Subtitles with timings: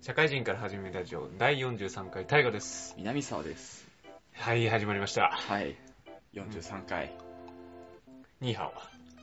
[0.00, 2.94] 社会人から始めるラジオ第43回大河です。
[2.98, 3.86] 南沢です。
[4.32, 5.30] はい、始まりました。
[5.32, 5.76] はい。
[6.34, 7.14] 43回。
[8.40, 8.70] ニーハ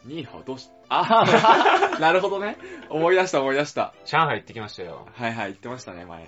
[0.06, 2.58] ニーハオどうし、ああ、 なるほどね。
[2.90, 3.94] 思い出した思い出した。
[4.04, 4.08] オ。
[4.08, 5.08] 上海行ってきましたよ。
[5.14, 6.28] はいはい、言ってましたね、前。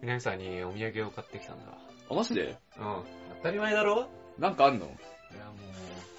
[0.00, 1.72] 南さんにお土産を買ってきたんだ。
[2.10, 2.56] あ、マジで？
[2.78, 3.04] うん。
[3.36, 4.08] 当たり前だろ
[4.38, 4.86] なんかあんの？
[4.86, 5.52] いやも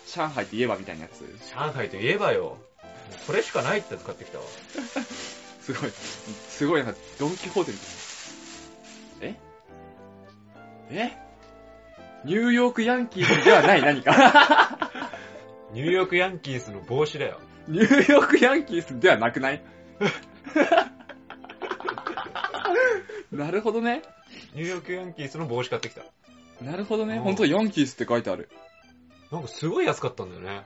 [0.06, 1.22] 上海って言えばみたいなやつ。
[1.24, 2.44] う、上海といえばよ。
[2.44, 2.58] もう
[3.26, 4.44] これしかないってやつ買ってきたわ。
[5.66, 5.92] すごい、
[6.50, 7.84] すごいなドンキホーテみた
[9.28, 9.38] いな。
[10.92, 11.10] え？
[11.10, 11.12] え？
[12.26, 14.80] ニューヨークヤンキースではない 何か。
[15.74, 17.40] ニューヨークヤンキースの帽子だよ。
[17.68, 19.64] ニューヨークヤンキースではなくない？
[23.32, 24.02] なるほどね。
[24.54, 26.02] ニューヨークヤンキースの帽子買ってきた。
[26.64, 27.16] なるほどね。
[27.16, 28.50] うんほんとヤンキースって書いてある。
[29.32, 30.64] なんかすごい安かったんだよね。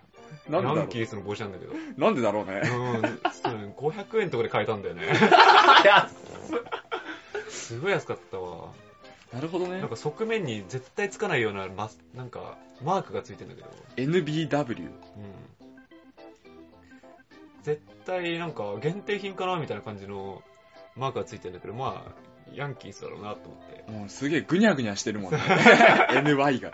[0.50, 1.74] なんでだろヤンキースの帽子なんだけど。
[1.74, 1.76] う。
[1.98, 2.62] なんでだろうね。
[2.64, 2.68] う
[3.00, 5.04] ん、そう500円とかで買えたんだよね。
[7.50, 8.72] すごい安かったわ。
[9.34, 9.90] なるほどねなん。
[9.90, 13.68] か側面に絶対つかないようなマス、なんか、マークがついてんだけど。
[13.98, 14.86] NBW。
[14.86, 14.92] うん。
[17.64, 20.42] 絶対なんか限定品かなみたいな感じの
[20.96, 22.12] マークがついてんだけど、まあ、
[22.54, 23.92] ヤンキースだろうなと思って。
[23.92, 25.40] もうすげえぐにゃぐにゃしてるもんね。
[26.12, 26.72] NY が。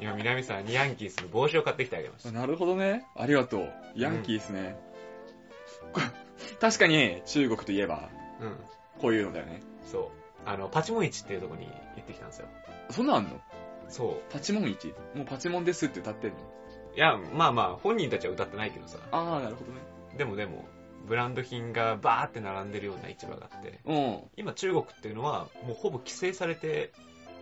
[0.00, 2.32] 今、南さんにヤンキースの帽子を買ってきてあげました。
[2.32, 3.04] なるほどね。
[3.16, 3.72] ありがとう。
[3.96, 4.76] ヤンキースね。
[5.92, 6.00] こ
[6.60, 8.08] 確かに中国といえば、
[8.40, 8.56] うん。
[9.00, 9.62] こういうのだよね。
[9.84, 10.08] そう。
[10.46, 12.48] あの、パチモン市っていうとこに行ってきたんですよ。
[12.90, 13.30] そんなんあんの？
[13.88, 14.32] そう。
[14.32, 14.88] パチモン市？
[15.14, 16.36] もうパチモンですって歌ってんの？
[16.96, 18.98] いや、まあまあ、本人たちは歌ってないけどさ。
[19.10, 19.80] ああ、なるほどね。
[20.16, 20.64] でもでも、
[21.06, 24.18] ブランド品がバーって並んでるような市場があって、うん。
[24.36, 26.92] 今中国っていうのはもうほぼ規制されて、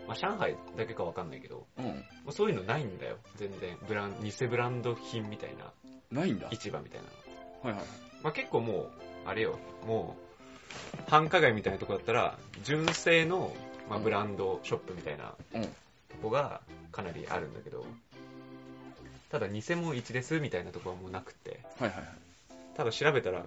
[0.09, 2.33] まあ上海だけかわかんないけど、うん。
[2.33, 3.77] そういうのないんだよ、全然。
[3.87, 5.73] ブラン、偽ブランド品みたいな
[6.11, 6.49] ないんだ。
[6.51, 7.01] 市場みたい
[7.63, 7.77] なの。
[7.77, 7.87] はいはい。
[8.23, 8.91] まあ結構もう、
[9.27, 10.17] あれよ、も
[11.07, 13.55] う、繁華街みたいなとこだったら、純正の、
[13.89, 15.69] まあ、ブランドショップみたいなうんと
[16.23, 17.85] こがかなりあるんだけど、
[19.31, 22.07] ただ偽物市ですみたいなとこはもうなくって、はいはいはい。
[22.77, 23.41] ただ調べたら、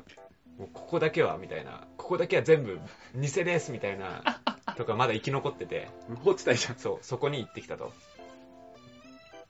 [0.57, 2.79] もうここだけはみたいな、ここだけは全部
[3.15, 4.21] 偽ですみたいな、
[4.77, 6.75] とかまだ生き残ってて、無法地帯じゃん。
[6.75, 7.91] そう、そこに行ってきたと。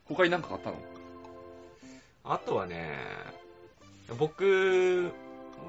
[0.04, 0.76] 他になんか買ったの？
[2.24, 2.98] あとはね、
[4.18, 5.12] 僕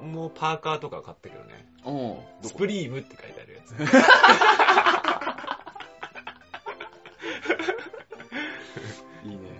[0.02, 1.66] もパーカーとか買ったけどね、
[2.42, 2.48] うん。
[2.48, 3.74] スプリームって書いてあるやつ。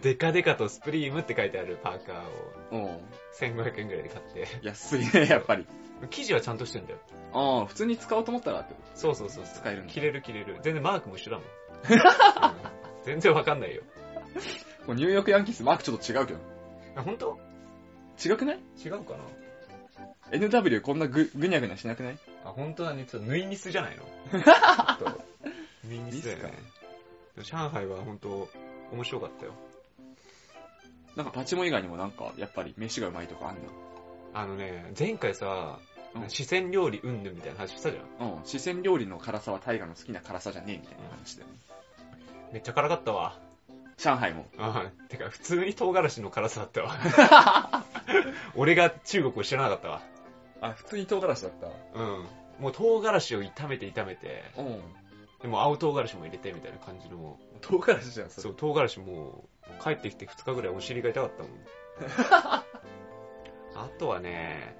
[0.05, 2.29] デカデカとスプリームって書いてあるパーカーを
[2.71, 3.01] うん。
[3.41, 5.67] 1500円ぐらいで買って、安いね、 やっぱり。
[6.11, 6.99] 生地はちゃんとしてんだよ。
[7.33, 9.55] ああ、普通に使おうと思ったらってこそうそうそうそう。
[9.57, 10.59] 使えるんだ着れる着れる。
[10.63, 11.47] 全然マークも一緒だもん。
[11.89, 13.83] うん全然わかんないよ。
[14.89, 16.39] ニューヨークヤンキースマークちょっと違うけど。
[16.97, 17.39] あ、本当？
[18.25, 18.61] 違くない？
[18.85, 19.25] 違うかな
[20.39, 22.19] ?NW こんなぐ、ぐにゃぐにゃしなくない？
[22.45, 23.05] あ、本当だね。
[23.05, 24.05] ちょっと縫いミスじゃないの？
[25.85, 26.55] 縫いミスだよね。
[27.43, 28.49] 上海は本当
[28.93, 29.53] 面白かったよ。
[31.17, 33.59] なんかパチモン以外にもなんか、やっぱり飯がうまいとかあん
[34.35, 35.95] あのね、前回さ、うん
[36.29, 38.29] 四川料理うんぬんみたいな話したじゃん。
[38.29, 38.45] のうん。
[38.45, 41.55] 四川料理の辛さはタイガの好きな辛さじゃねえみたいな話だよね。
[42.53, 43.37] めっちゃ辛かったわ。
[43.97, 44.47] 上海も。
[44.59, 47.85] あてか、普通に唐辛子の辛さだったわ。
[48.55, 50.03] 俺が中国を知らなかったわ。
[50.61, 51.67] あ、普通に唐辛子だった。
[51.67, 52.27] うん。
[52.61, 54.83] もう唐辛子を炒めて炒めて、うん。
[55.45, 58.43] でも青唐辛子も入れてみたいな感じの、唐辛子じゃん、それ。
[58.45, 59.45] そう、唐辛子も
[59.79, 61.53] う帰ってきて2日ぐらいお尻が痛かったもん。
[63.77, 64.75] あとはね、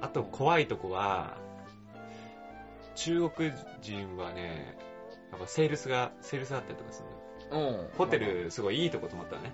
[0.00, 1.36] あと怖いとこは、
[2.94, 3.50] 中国
[3.82, 4.78] 人はね、
[5.32, 7.02] やっぱセールスが、セールスがあったりとかす
[7.50, 7.88] るうん。
[7.98, 9.52] ホテルすごいいいとこ泊まったのね。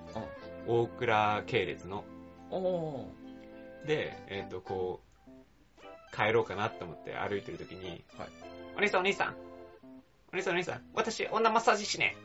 [0.66, 2.04] 大倉系列の。
[2.50, 3.06] お
[3.86, 5.00] で、えっ、と、こ
[5.78, 8.28] う、帰ろうかなって思って歩いてる時に、はい
[8.76, 9.36] お兄さんお兄さん、
[10.34, 12.16] お兄さんお兄さん、私女マッサージしね。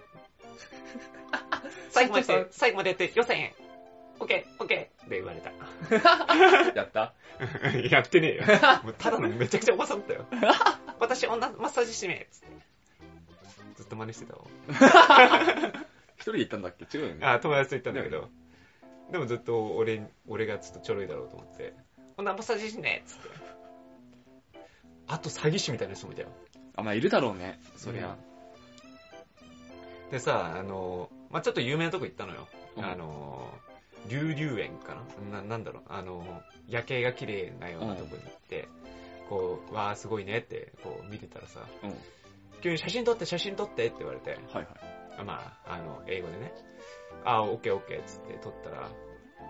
[1.92, 3.54] 最後までやって、最後までやって予算円。
[4.20, 5.52] オッケー、オッケーって言われた。
[6.76, 7.14] やった？
[7.90, 8.44] やってねえよ。
[8.84, 10.26] もうただのめちゃくちゃおばさんだったよ。
[11.00, 12.48] 私女マッサージしねえっつって。
[13.76, 14.42] ずっと真似してたわ。
[16.18, 16.98] 一人で行ったんだっけ？
[16.98, 17.26] 違うよね。
[17.28, 18.30] あ、友達と言ったんだけど。
[19.12, 21.74] でもずっと俺、俺がちょっとちょろいだろうと思って。
[22.18, 23.30] 女マッサージしねえっつって。
[25.08, 26.30] あと詐欺師みたいな人もいたよ。
[26.76, 27.60] あ、まあいるだろうね。
[27.76, 28.16] そりゃ。
[30.12, 32.48] でさ、あの、まあ、ちょっと有名なとこ行ったのよ。
[32.78, 33.54] うんあの、
[34.08, 34.96] 龍龍園か
[35.32, 35.42] な？
[35.42, 38.68] な、なんだろう、あの、夜景が綺麗なようなとこに行って、
[39.30, 41.94] こう、わーすごいねって、こう見てたらさ、うん。
[42.62, 44.66] 急に写真撮って写真撮ってって言われて、はいはい。
[45.20, 46.54] あまあ、あの、英語でね、
[47.26, 48.90] あ、オッケーオッケーっつって撮ったら、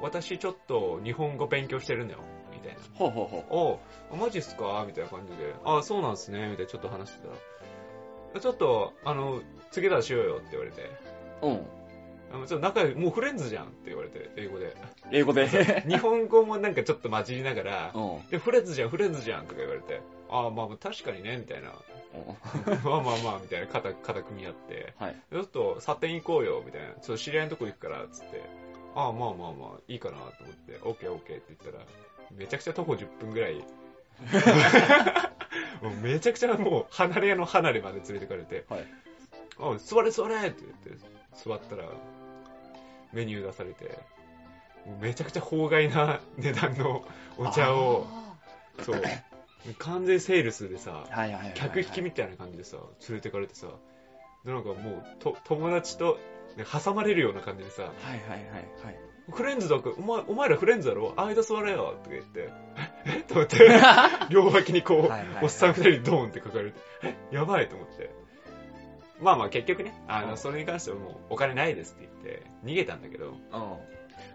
[0.01, 2.22] 私ちょっと日本語勉強してるんだよ。
[2.62, 2.80] みたいな。
[2.94, 3.80] ほうほうほ
[4.12, 4.84] あ、マジっすか？
[4.86, 5.54] みたいな感じで。
[5.64, 7.30] あ、そうなんすねみたいなちょっと話してた
[8.36, 8.42] ら。
[8.42, 9.42] ちょっと、あの、
[9.72, 10.92] 次からしようよって言われて。
[11.42, 11.48] う。
[11.48, 11.66] うん。
[12.32, 14.76] あのちょっと仲良い、もうフレンズじゃんって言われて、英語で。
[15.12, 15.48] 英語で？
[15.88, 18.30] 日本語もなんかちょっと混じりながら、うん。
[18.30, 21.74] で、フレンズじゃん、フレンズじゃんとか言われて、ああ、まあ確かにね、みたいな。
[22.84, 25.16] まあまあまあ、みたいな肩、肩組み合って、はい。
[25.32, 26.88] ちょっと、サテン行こうよ、みたいな。
[26.90, 28.42] ちょっと知り合いのとこ行くから、つって。
[28.96, 31.86] ああ、まあまあまあ、いいかなと思って、オッケーオッケーって言ったら、
[32.31, 33.56] めちゃくちゃ徒歩10分ぐらい、
[35.81, 38.88] もうめちゃくちゃもう、離れ屋の離れまで連れてかれて、はい。
[39.60, 41.90] あ座れ座れって言って、座ったら、
[43.14, 43.98] メニュー出されて、
[45.02, 47.04] めちゃくちゃ法外な値段の
[47.38, 48.08] お茶を、
[48.82, 49.02] そう、
[49.78, 51.06] 完全セールスでさ。
[51.56, 52.78] 客引きみたいな感じでさ、
[53.08, 53.68] 連れてかれてさ、
[54.46, 54.78] でなんかもう、
[55.20, 56.18] と、友達と、
[56.56, 58.40] ね挟まれるような感じでさ、はいはいはい
[58.84, 59.09] はい。
[59.31, 61.14] フレンズだから、お前、お前らフレンズだろ？
[61.18, 61.96] 間座れよ。
[62.04, 62.50] とか言って、
[63.06, 63.20] え？
[63.20, 63.24] え？
[63.24, 63.58] と思って、
[64.30, 67.36] 両脇にこう、おっさん二人ドーンって書かれて、え？
[67.36, 68.10] やばいと思って。
[69.22, 70.38] まあまあ結局ね、あの、うん。
[70.38, 73.36] それに関してはもうお金ないですって言って、逃げたんだけど、うん。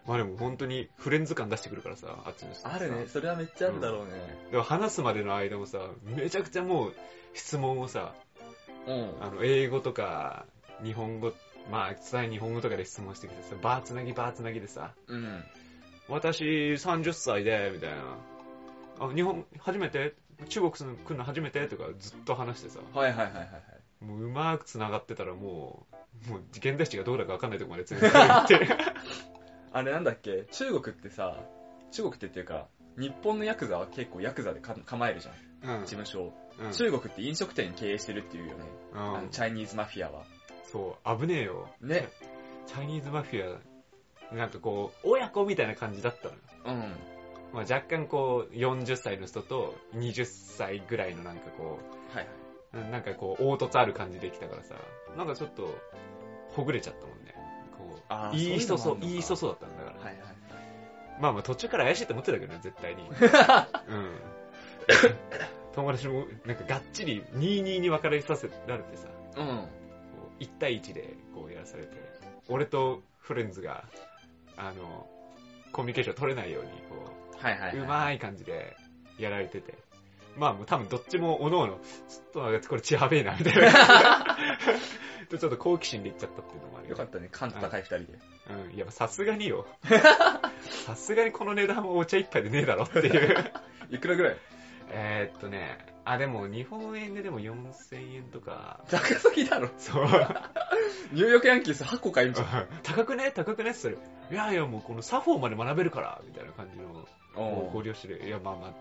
[0.07, 2.69] まあでも本当にフレンズ感出してくるからさ、あっちの人。
[2.69, 3.07] あるね。
[3.07, 4.11] それはめっちゃあるだろうね。
[4.51, 6.95] でも話すまでの間もさ、めちゃくちゃもう
[7.33, 8.15] 質問をさ、
[8.87, 9.15] うん。
[9.23, 10.45] あの、英語とか、
[10.83, 11.33] 日本語、
[11.71, 15.45] まあ、伝え日本語とかで質問してきてさ、バーつなぎバーつなぎでさ、うん。
[16.09, 18.19] 私30歳で、みたいな。
[19.01, 20.15] あ、日本、初めて？
[20.49, 21.67] 中国来るの初めて？
[21.69, 24.05] とかずっと話してさ、はいはいはいはいはい。
[24.05, 25.87] もううまく繋がってたらも
[26.27, 28.69] う、もう現代史がどうだかわかんないとこまで連れてかれて。
[29.73, 30.45] あれなんだっけ？
[30.53, 31.43] 中国ってさ、
[31.93, 32.69] 中国ってっていうか、
[32.99, 35.79] 日本のヤクザは結構ヤクザでか構えるじゃん。
[35.79, 36.35] うん事務所を。
[36.61, 38.65] うん中国って飲食店経営してるっていうよね。
[38.93, 40.25] うんあのチャイニーズマフィアは。
[40.71, 41.69] そう、危ねえよ。
[41.81, 42.09] ね。
[42.67, 43.59] チャイニーズマフィ
[44.33, 46.41] ア、なんかこう、親子みたいな感じだったのよ。
[46.67, 46.93] うん。
[47.53, 51.79] まあ、若干こう、40歳の人と20歳ぐらいのなんかこ
[52.13, 52.27] はい
[52.77, 52.89] はい。
[52.89, 54.75] う、なんかこう、凹凸ある感じできたからさ、
[55.17, 55.69] なんかちょっと、
[56.49, 57.35] ほぐれちゃったもんね。
[57.79, 58.01] こ
[58.33, 59.97] う、いい人そう、いいい人そうだったんだから。
[59.97, 60.35] はいはいはい。
[61.21, 63.03] まあまあ途中から怪しいって思ってたけどね、絶対に。
[63.09, 63.15] うん。
[65.75, 69.69] 友達も、なんかがっちり2-2に分かれさせられてさ、うん。
[70.39, 71.91] こう1対1でこうやらされて、
[72.49, 73.85] 俺とフレンズが、
[74.57, 75.09] あの、
[75.73, 77.11] コミュニケーション取れないように、こ
[77.41, 77.85] はいはい、う、はい。
[77.85, 78.77] うまい感じで
[79.19, 79.75] やられてて。
[80.37, 84.37] まあもう多分どっちもおのおの、ちょっとこれ血やべえな、みたいな。
[85.31, 87.29] で ちょっと好奇心で言っちゃったっていうのもあるよかったね。
[87.31, 88.07] 感度高い二人で。
[88.51, 89.67] うん、いやさすがによ。
[90.87, 93.53] さすがにこの値段はお茶一杯でねえだろっていう。
[93.91, 94.37] いくらぐらい？
[94.91, 99.71] えーっとね、あ、でも日本円ででも4000円とか、高すぎだろ。
[99.79, 100.05] そう。
[101.13, 102.69] ニューヨークヤンキース8個買えんじゃん。
[102.83, 103.31] 高くね？
[103.33, 103.73] 高くね？
[103.73, 103.97] それ。
[104.31, 108.27] いやいやもうこの作法まで学べるから、みたいな感じの、おご了承で。
[108.27, 108.77] いやまあまあ、ま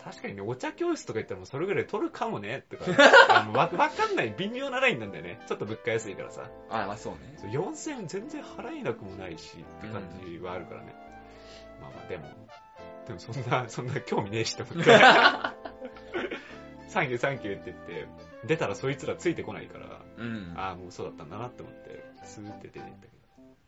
[0.00, 2.84] あ確かにね、お茶教室とか言ったらもうそれぐらい取るかもね、とか。
[3.52, 5.40] わわかんない微妙なラインなんだよね。
[5.46, 6.48] ちょっと物価安いからさ。
[6.70, 7.34] あ、まあそうね。
[7.38, 10.94] そう4000円全然払えなくもないし、って感じはあるからね。
[11.80, 12.24] まあまあ、でも、
[13.06, 14.90] でもそんな、 そんな興味ねえしと思って。
[16.88, 18.06] サンキューサンキューって言って、
[18.44, 20.52] 出たらそいつらついてこないから、うん。
[20.56, 23.12] ああ、もうそうだったんだなって思って、スーって出て行ったけ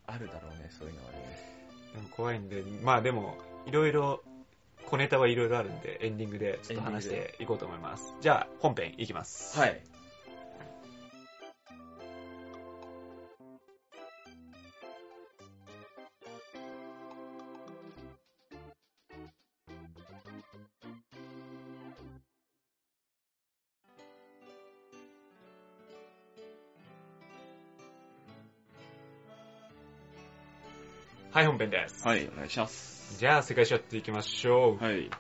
[0.07, 1.19] あるだろうね、そういうのはね。
[1.95, 2.01] ど。
[2.01, 4.23] でも怖いんで、まあでも、いろいろ、
[4.87, 8.15] 小ネタはいろいろあるんで、エンディングでちょっと話していこうと思います。
[8.21, 9.59] じゃあ、本編いきます。
[9.59, 9.81] はい。
[31.55, 32.05] 本編です。
[32.05, 33.17] はい、お願いします。
[33.21, 34.85] じゃあ、世界史やっていきましょう。
[34.85, 35.05] はい。
[35.05, 35.17] 今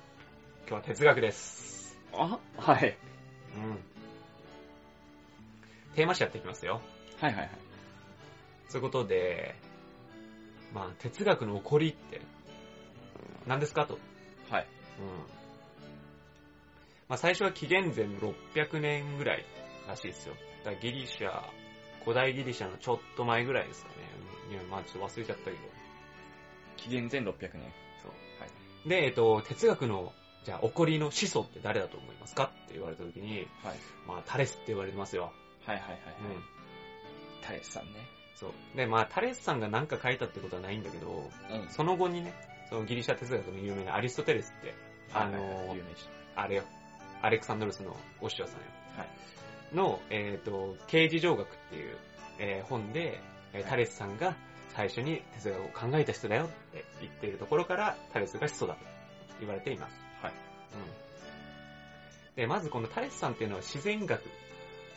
[0.66, 1.96] 日は哲学です。
[2.12, 2.98] あはい。
[3.56, 3.78] うん。
[5.94, 6.80] テーマ誌やっていきますよ。
[7.20, 7.50] はいはいはい。
[8.68, 9.54] そういうことで、
[10.72, 12.20] まあ、哲学の起こりって、
[13.46, 14.00] 何ですかと。
[14.50, 14.66] はい。
[14.98, 15.06] うん。
[17.08, 19.44] まあ、最初は紀元前600年ぐらい
[19.86, 20.34] らしいですよ。
[20.64, 21.44] だからギリシャ、
[22.02, 23.94] 古代ギリシャのちょっと前ぐらいですかね。
[24.50, 25.83] いや、まあちょっと忘れちゃったけど。
[26.76, 27.72] 紀元前600年。
[28.02, 28.12] そう。
[28.40, 28.46] は
[28.84, 28.88] い。
[28.88, 30.12] で、えっと、哲学の、
[30.44, 33.78] じゃあ、起こりの始祖って誰だと思いますかって言われたときに、はい。
[34.06, 35.32] まあ、タレスって言われてますよ。
[35.66, 35.98] はいはいはい。
[35.98, 36.42] うん。
[37.42, 37.90] タレスさんね。
[38.34, 38.76] そう。
[38.76, 41.70] で、まあ、タレスさんが何か書いたってことはないんだけど、うん。
[41.70, 42.34] その後にね、
[42.68, 44.74] そのギリシャ哲学の有名なアリストテレスって、
[45.12, 46.08] あのー有名人。
[46.36, 46.64] あれよ、
[47.22, 48.66] アレクサンドロスのお師匠さんよ。
[48.96, 49.08] はい。
[49.74, 51.96] の、えっ、と、刑事上学っていう、
[52.38, 53.20] えー本で、
[53.68, 54.34] タレスさんが
[54.70, 58.80] 最初に哲学を考えた人だよって言っているところから、タレスが始祖だと
[59.40, 60.00] 言われています。
[60.22, 60.32] はい。
[60.32, 62.36] うん。
[62.36, 64.22] で、まずこのタレスさんっていうのは自然学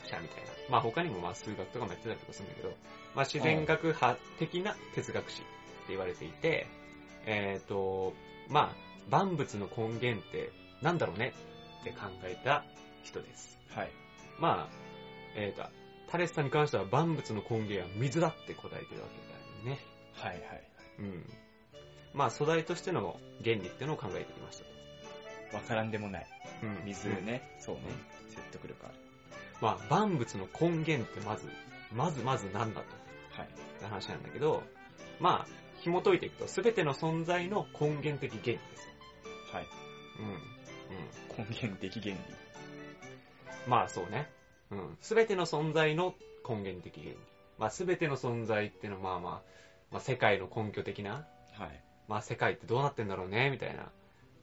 [0.06, 0.50] 者みたいな。
[0.70, 2.70] まあ他にもまあ数学とかもやってたりとかするんだけど、
[3.16, 5.48] まあ自然学派的な哲学史って
[5.90, 6.68] 言われていて、
[7.26, 8.14] えっ、と、
[8.50, 8.76] まあ
[9.10, 11.34] 万物の根源ってなんだろうね
[11.82, 12.64] って考えた
[13.04, 13.58] 人です。
[13.70, 13.92] はい。
[14.40, 14.74] まあ、
[15.36, 15.68] えっ、と、
[16.10, 19.37] タレスさんに関しては万物の根源は水だって答えてるわけだよ
[19.68, 19.80] ね。
[20.14, 20.42] はいはい。
[21.00, 21.30] うん。
[22.14, 24.64] まあ素材としての原理っていうのを考えてきました
[25.52, 25.58] と。
[25.58, 26.28] わからんでもない。
[26.64, 27.42] うん水ね。
[27.60, 27.82] そうね。
[28.30, 28.96] 説得力ある。
[29.62, 31.48] まあ、万物の根源ってまず、
[31.92, 32.88] まずまず何だと。
[33.32, 33.48] はい。
[33.48, 34.64] って話なんだけど、
[35.20, 35.48] まあ、
[35.82, 38.88] 紐解いていくと、すべての存在の根源的原理です。
[39.54, 39.66] はい。
[40.20, 40.28] うん。
[40.28, 41.46] うん。
[41.46, 42.18] 根源的原理。
[43.68, 44.30] まあ、そうね。
[44.72, 44.98] うん。
[45.02, 46.14] すべての存在の
[46.48, 47.18] 根源的原理。
[47.58, 49.42] まあ、すべての存在っていうのは、まあまあ、
[49.92, 51.84] まあ、世界の根拠的な、はい。
[52.08, 53.92] まあ、世界ってどうなってんだろうね、みたいな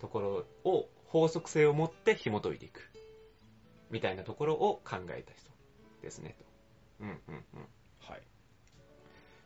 [0.00, 2.90] ところを法則性を持って紐解いていく。
[3.90, 5.50] みたいなところを考えた人
[6.02, 6.44] ですね、と。
[7.00, 7.68] うんうんうん。
[8.00, 8.22] はい。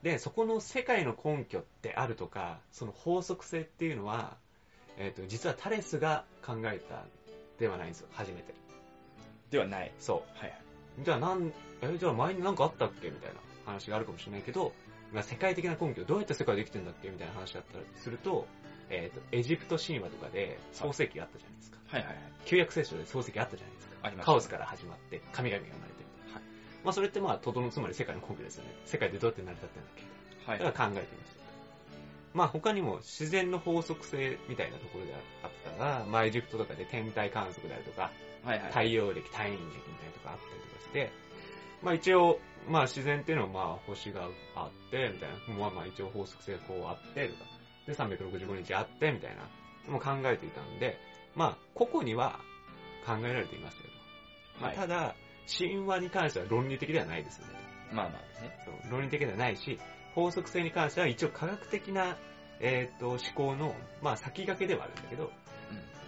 [0.02, 4.38] で、そこの世界の根拠ってあるとか、その法則性っていうのは、
[4.96, 7.04] えっ、と、実はタレスが考えた
[7.58, 8.54] ではないんですよ、初めて。
[9.50, 9.92] ではない。
[9.98, 10.60] そはい。
[11.00, 11.04] う。
[11.04, 13.10] じゃあなん、え、じゃあ前になんかあったっけ？
[13.10, 14.72] みたいな話があるかもしれないけど、
[15.12, 18.46] まあ、世界的な根拠、どうやって世界できてんだっけみたいな話だったりすると、
[18.90, 21.78] えっ、と、エジプト神話とかで創世記があったじゃないですか。
[21.88, 22.22] はいはいはい。
[22.44, 23.96] 旧約聖書で創世記あったじゃないですか。
[24.02, 26.34] ありましたカオスから始まって、神々が生まれてみたいな。
[26.34, 26.42] はい
[26.84, 28.70] まあそれってまあ、とどのつまり世界の根拠ですよね。
[28.84, 30.58] 世界でどうやって成り立ってんだっけはい。
[30.58, 31.38] だから考えてみました。
[32.34, 38.10] まあ他にも自然の法則性みたいなところであったら、まあエジプトとかで天体観測であるとか、
[38.44, 38.68] はいはい。
[38.68, 41.10] 太陽暦、太陽暦みたいなとかあったりとかして、
[41.82, 47.44] まあ一応、まあ自然っていうのはまあ星があって、みたいな、まあまあ一応法則性がこうあって、とか、
[47.86, 49.42] で365日あって、みたいな、
[49.92, 50.98] もう考えていたんで、
[51.34, 52.40] まあ個々には
[53.06, 53.90] 考えられていましたよ
[54.58, 54.60] と。
[54.60, 55.14] まあはいただ、
[55.58, 57.54] 神話に関しては論理的ではないですよね。
[57.92, 58.58] まあまあね。
[58.64, 59.78] そう論理的ではないし、
[60.14, 62.16] 法則性に関しては一応科学的な、
[62.60, 65.30] えっ、と、思考の、まあ先駆けではあるんだけど、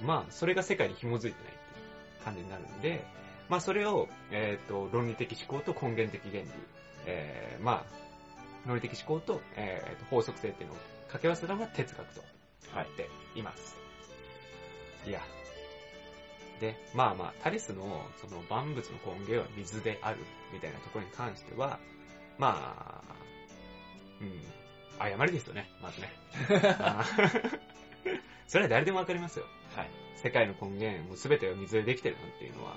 [0.03, 3.05] まあそれが世界に紐づいてないっていう感じになるんで、
[3.51, 6.51] まあそれを、えっ、と、論理的思考と根源的原理、
[7.07, 10.79] えー、まあ、論理的思考と、えーと、法則性っていうのを
[11.09, 12.23] 掛け合わせたのが哲学と
[12.73, 12.87] はい。
[12.87, 13.77] っています。
[15.05, 15.21] いや。
[16.61, 20.19] で、まあまあ、タレスのその万物の根源は水である
[20.53, 21.81] みたいなところに関しては、
[22.39, 23.15] まあ、
[24.21, 24.41] うん、
[25.01, 26.13] 誤りですよね、まずね。
[28.47, 29.47] それは誰でもわかりますよ。
[29.75, 29.91] はい。
[30.17, 32.77] 世界の根源、もう全てが水でできてるなんていうのは、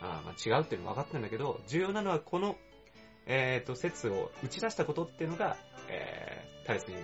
[0.00, 2.56] あーまあ違うっていうのは分かってるんだけど、重要なのはこの、
[3.26, 5.56] えっ、と、説を打ち出したことっていうのが、
[5.88, 6.94] えー、タレスに、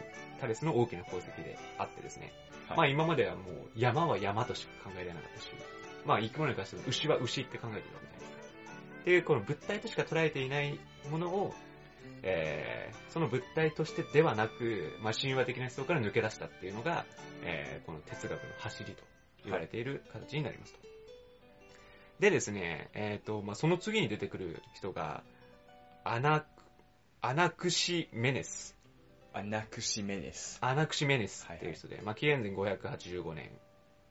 [0.40, 2.32] タレスの大きな功績であってですね。
[2.68, 3.44] はいまあ今まではもう
[3.76, 5.50] 山は山としか考えられなかったし、
[6.06, 8.54] まあ生き物に関しても牛は牛って考えてるわけじゃないですか。
[9.00, 10.78] っていうこの物体としか捉えていない
[11.10, 11.54] ものを、
[12.22, 17.04] えー、その物体としてではなく、まあ神話的な思想から抜け出したっていうのが、
[17.42, 19.02] えー、この哲学の走りと
[19.44, 20.93] 言われている形になりますと。
[22.20, 25.22] でですね、えっ、と、まあその次に出てくる人が、
[26.04, 26.44] アナ、
[27.20, 28.76] アナクシメネス。
[29.32, 30.58] アナクシメネス。
[30.60, 33.50] アナクシメネスっていう人で、まあ、紀元前585年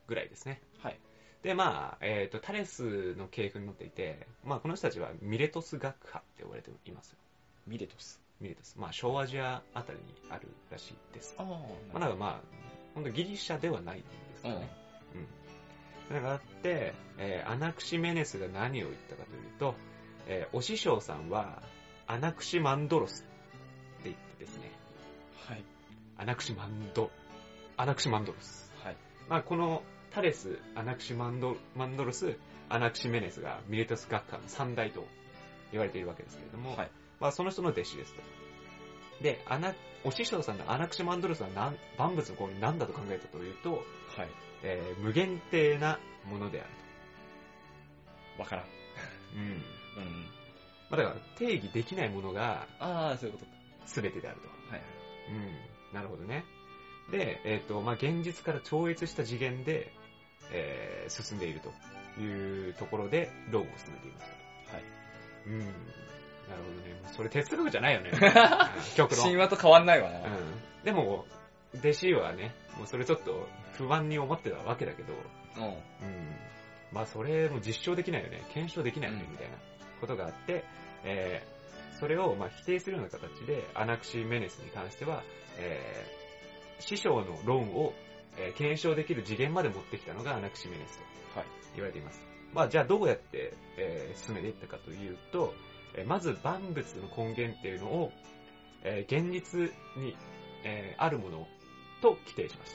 [0.07, 0.61] ぐらいですね。
[0.81, 0.99] はい。
[1.43, 7.17] で、まあ、えっ、と、タレスの系譜に乗っていて、まあ、この人たちはミレトス学派って呼ばれていますよ。
[7.67, 8.19] ミレトス。
[8.41, 8.75] ミレトス。
[8.77, 11.35] まあ、小アジアあたりにあるらしいです。
[11.37, 11.57] ああ、ま
[11.95, 12.41] あ、なんかまあ、
[12.93, 14.55] 本当ギリシャではないんですかね。
[14.55, 14.82] うん。
[16.07, 19.75] それがあって、えーアナクシメネスが何を言ったかというと、
[20.27, 21.61] えーお師匠さんは、
[22.07, 23.23] アナクシマンドロス
[24.01, 24.71] って言ってですね、
[25.47, 25.63] はい。
[26.17, 27.11] アナクシマンド、
[27.77, 28.71] アナクシマンドロス。
[28.83, 28.97] はい。
[29.29, 32.37] まあ、このタレス、アナクシマンドマンドロス、
[32.69, 35.05] アナクシメネスがミレトス学派の三大と
[35.71, 36.91] 言われているわけですけれども、はい。
[37.19, 38.21] まあ、その人の弟子ですと。
[39.23, 39.73] で、アナ、
[40.05, 43.83] お師匠さんのアナクシマンドロスは何、万物の根源何だと考えたというと、はい。
[44.63, 46.69] えー無限定なものである
[48.39, 48.65] わからん。
[48.65, 48.71] と。
[49.35, 49.41] うん。
[49.43, 50.25] うん。
[50.89, 53.51] まあ、だから定義できないものがああ、そういうことか。
[53.85, 54.47] 全てであると。
[54.71, 54.81] はい。
[55.29, 55.33] う
[55.91, 55.95] ん。
[55.95, 56.43] なるほどね。
[57.11, 59.91] で、えっ、と、まあ、現実から超越した次元で、
[60.51, 64.31] えー進んでいるというところで、論を進めています
[64.69, 64.75] と。
[64.75, 64.83] はい。
[65.47, 66.02] うん。
[66.49, 67.01] なるほどね。
[67.15, 68.11] それ哲学じゃないよね。
[68.13, 68.19] う ん
[68.95, 69.25] 極論。
[69.25, 70.19] 神話と変わんないわな。
[70.19, 70.83] うん。
[70.83, 71.25] でも、
[71.75, 75.13] 弟子はね、もうそれちょっと不安に思ってたわけだけど、
[75.57, 75.63] うん。
[75.63, 75.79] うん。
[76.91, 78.43] まあそれも実証できないよね。
[78.53, 79.57] 検証できないよね、うんみたいな
[79.99, 80.63] ことがあって、
[81.03, 85.23] えー、それをまあ否定するような形で、アナクシメネスに関しては、
[85.57, 87.93] えー、師匠の論を
[88.37, 90.99] えー検証できる次元まで持ってきたのがアナクシメネス
[91.33, 91.47] とはい。
[91.75, 92.21] 言われています。
[92.53, 95.53] まあじゃあどうやって、えー進めていったかというと、
[95.95, 98.11] えーまず万物の根源っていうのを、
[98.83, 99.71] えー現実
[100.01, 100.15] に、
[100.63, 101.47] えーあるもの
[102.01, 102.71] と規定しまし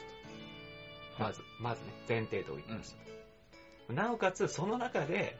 [1.17, 2.95] たまず、まずね、前提と置いてまし
[3.87, 3.93] た。
[3.93, 5.35] なおかつ、その中で、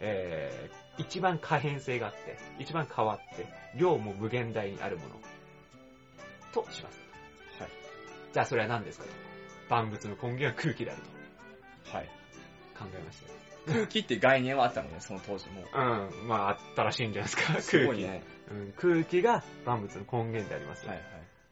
[0.00, 3.46] えー一番可変性があって、一番変わって、
[3.78, 5.14] 量も無限大にあるもの、
[6.52, 7.00] とします。
[7.58, 7.70] はい。
[8.34, 9.10] じゃあそれは何ですかと。
[9.70, 11.00] 万物の根源は空気である
[11.90, 12.10] はい。
[12.74, 13.38] と考えましたよ。
[13.66, 15.62] 空気って概念はあったのね、その当時も。
[15.62, 17.86] うん、まああったらしいんじゃないですか、す空気。
[17.86, 18.22] ごいね。
[18.50, 21.06] うん、空気が万物の根源でありますよ、はいはい。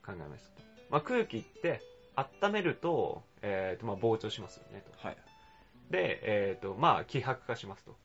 [0.05, 0.51] 考えました。
[0.91, 1.81] まあ空気って、
[2.17, 5.07] 温めると、えっ、と、まあ膨張しますよね、と。
[5.07, 5.17] はい。
[5.91, 7.93] で、えっ、と、まあ希薄化しますと。
[7.93, 7.97] っ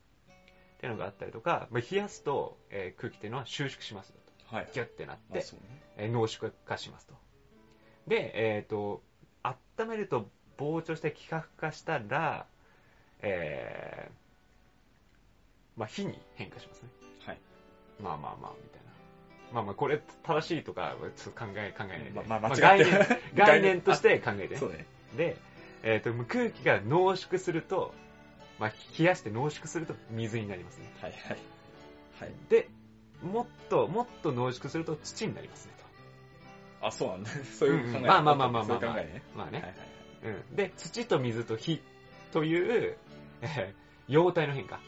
[0.80, 4.16] ていうのがあったりとか、まあ、冷やすと、えー空気っていうのは収縮しますよ
[4.50, 4.56] と。
[4.56, 4.70] はい。
[4.74, 5.82] ギュッてなっあ、て、そうね。
[5.98, 7.16] えー濃縮化しますと。
[8.08, 9.02] で、えっ、と、
[9.44, 12.46] 温めると膨張して希薄化したら、
[13.26, 16.90] えー、まあ火に変化しますね。
[17.26, 17.38] はい。
[18.02, 18.92] まあまあまあ、みたいな。
[19.54, 22.12] まあまあ、これ正しいとかはちょっと考え、考えないで。
[22.12, 24.86] まままあ間違って概念、概念として考えてねそうね。
[25.18, 25.38] で、
[25.84, 27.94] えっ、と、空気が濃縮すると、
[28.60, 30.92] まあ、冷やして濃縮すると水になりますね。
[31.02, 31.38] はいはい。
[32.22, 32.32] はい。
[32.50, 32.70] で、
[33.24, 35.76] もっと、もっと濃縮すると土になりますね、
[36.86, 37.30] あ、そうなんだ。
[37.58, 38.02] そういう考え。
[38.02, 39.22] うんまあまあまあまあまあそういう考えね。
[39.34, 39.38] と。
[39.38, 39.60] まあね。
[39.60, 39.80] はいはい
[40.28, 40.38] はい。
[40.50, 40.56] うん。
[40.56, 41.82] で、土と水と火
[42.32, 42.98] という、
[43.42, 44.80] えー様態の変化っ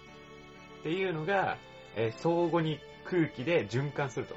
[0.84, 1.58] ていうのが、
[1.96, 4.36] えー相互に空気で循環すると。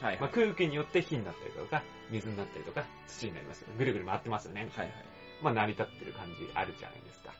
[0.00, 3.68] はいまあ、空気によって火になったりとか、水になったりとか、土になりますよ。
[3.78, 4.68] ぐるぐる回ってますよね。
[4.76, 4.94] はいはい。
[5.42, 7.32] まあ、成り立ってる感じあるじゃないですか。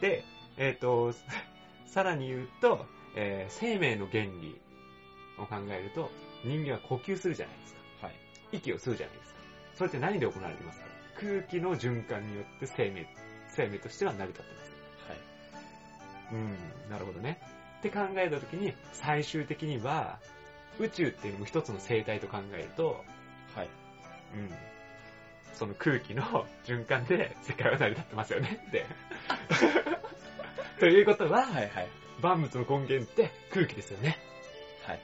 [0.00, 0.24] で、
[0.58, 1.12] えっ、と、
[1.86, 2.86] さらに言うと、
[3.16, 4.60] えー生命の原理
[5.38, 6.10] を考えると、
[6.44, 8.06] 人間は呼吸するじゃないですか。
[8.06, 8.14] はい。
[8.52, 9.40] 息を吸うじゃないですか。
[9.74, 10.86] それって何で行われてますか？
[11.20, 13.06] 空気の循環によって生命、
[13.48, 14.75] 生命としては成り立ってます。
[16.30, 16.34] はい。
[16.34, 17.40] うん、なるほどね。
[17.78, 20.18] って考えたときに、最終的には、
[20.78, 23.04] 宇宙っていうのも一つの生態と考えると、
[23.54, 23.68] はい。
[24.34, 24.50] うん。
[25.54, 28.84] その空気の循環で世界は成り立ってますよねって。
[30.80, 31.88] ということは、はいはい。
[32.20, 34.18] 万物の根源って空気ですよね。
[34.86, 35.00] はい。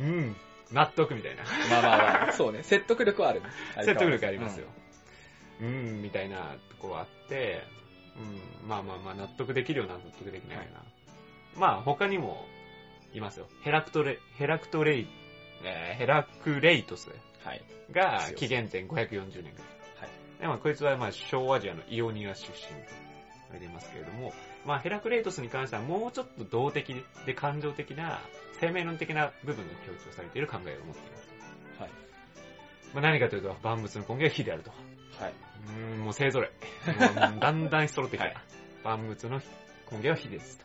[0.00, 0.36] うん。
[0.72, 1.44] 納得みたいな。
[1.70, 2.62] まあまあまあ、そうね。
[2.62, 3.48] 説得力はあるね。
[3.76, 4.66] 説得力ありますよ。
[5.60, 7.62] うん、みたいなところあって、
[8.18, 10.82] うん、まあまあまあ納得できるような納得できないような。
[11.56, 12.46] まあ他にも
[13.14, 13.46] いますよ。
[13.62, 15.08] ヘラクトレ、ヘラクトレイ、
[15.64, 17.48] えーヘラクレイトスうん。
[17.48, 17.62] はい。
[17.92, 19.52] が紀元前540年ぐらい。
[20.00, 20.40] はい。
[20.40, 24.32] でまあこいつはまあ小アジアのイオニア出身と言われていますけれども、
[24.64, 28.20] まあヘラクレイトスに関してはもうちょっと動的で感情的な
[28.60, 31.28] 生命論的な部分が強調されている考えを持っています。
[31.80, 31.90] はい。
[32.94, 34.72] まあ何かというと万物の根源は火であると。
[35.20, 35.32] はい。
[35.68, 36.50] うーん、もう勢ぞろい。
[37.30, 38.26] もうだんだん揃ってきた。
[38.26, 38.36] はい
[38.86, 39.40] 万物の
[39.90, 40.64] 根源は火ですと。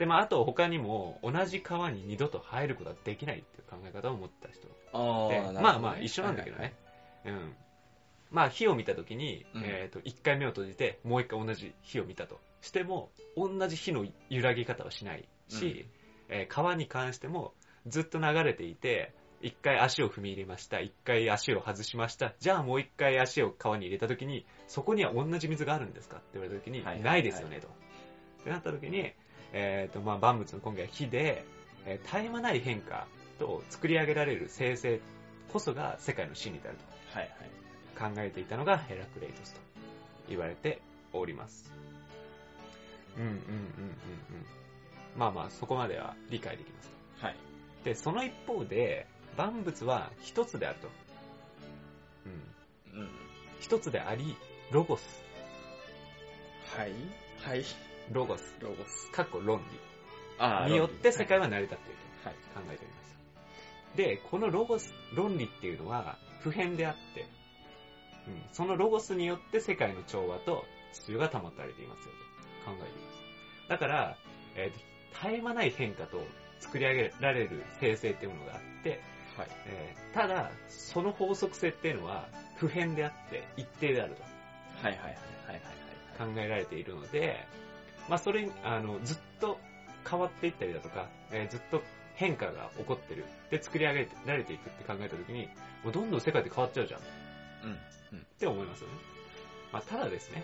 [0.00, 6.74] で、まああと他にも同じ川に二度と入ることはできないっていう考え方を持った人で、あー、なるほどねまあまあ一緒なんだけどね。
[7.24, 7.54] うん。
[8.30, 15.86] まあ火を見たときに、うんえっ、と、一回目を閉じて、もう一回同じ火を見たとしても、同じ火の揺らぎ方はしないし、
[16.28, 17.54] えー川に関しても
[17.86, 27.68] ずっと流れていて、一回足を踏み入れました、一回足を外しました、じゃあもう一回足を川に入れたときに、そこには同じ水があるんですかって言われたときに、はいはいないですよねと。
[27.68, 27.70] っ
[28.44, 29.12] てなったときに、
[29.52, 31.44] えっ、と、まあ万物の根源は火で、
[31.86, 33.06] えー絶え間ない変化
[33.38, 35.00] と作り上げられる生成
[35.50, 36.78] こそが世界の真理である
[37.14, 38.14] はいはい。
[38.14, 39.60] と考えていたのがヘラクレイトスと
[40.28, 40.80] 言われて
[41.12, 41.72] おります。
[43.16, 43.50] うんうんうんうんうん。
[45.16, 47.26] まあまあそこまでは理解できますと。
[47.26, 47.36] はい。
[47.84, 50.88] で、その一方で、万物は一つであると。
[52.94, 53.00] うん。
[53.00, 53.10] うん。
[53.60, 54.36] 一つであり、
[54.70, 55.24] ロゴス。
[56.76, 56.92] はい。
[57.40, 57.64] はい。
[58.12, 58.54] ロゴス。
[58.60, 59.10] ロゴス。
[59.10, 59.60] かっこ論
[60.38, 62.34] あ理によって世界は成り立っているはい。
[62.34, 63.96] と考えております。
[63.96, 67.26] で、このロゴス、論理っていうのは普遍であって、
[68.26, 72.12] うん、そのロゴスによって世界の調和と秩序が保たれていますよ
[72.64, 73.68] と考えています。
[73.68, 74.16] だから、
[74.54, 76.22] えーと絶え間ない変化と
[76.60, 79.02] 作り上げられる生成っていうものがあって、
[79.36, 79.48] はい。
[79.66, 84.22] えーただ、その法則性っていうのは普遍であって一定であると
[84.82, 85.14] はいはいはい
[85.46, 85.54] はい
[86.18, 86.34] はい。
[86.34, 87.46] 考えられているので、
[88.08, 89.56] まあそれに、あの、ずっと
[90.08, 91.80] 変わっていったりだとか、えーずっと
[92.16, 93.24] 変化が起こってる。
[93.50, 95.48] で、作り上げられていくって考えたときに、
[95.84, 97.02] もうどんどん世界って変わっちゃうじゃんっ
[98.12, 98.26] うん。
[98.38, 98.94] て思いますよね。
[99.72, 100.42] まあただですね、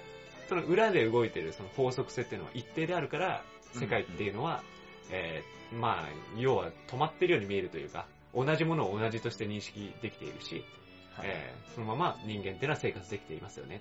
[0.49, 4.63] その裏で動いてるその法則性っていうのは一定であるから、世界っていうのは、
[5.11, 8.07] えーまあ、要は止まってるように見えるというか、
[8.45, 10.65] 同じものを同じとして認識できているし、
[11.17, 13.81] はいえーそのまま人間っていうのは生活できていますよね。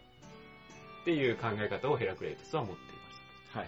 [1.01, 2.91] っていう考え方をヘラクレイトスは持っていま
[3.53, 3.67] しはい。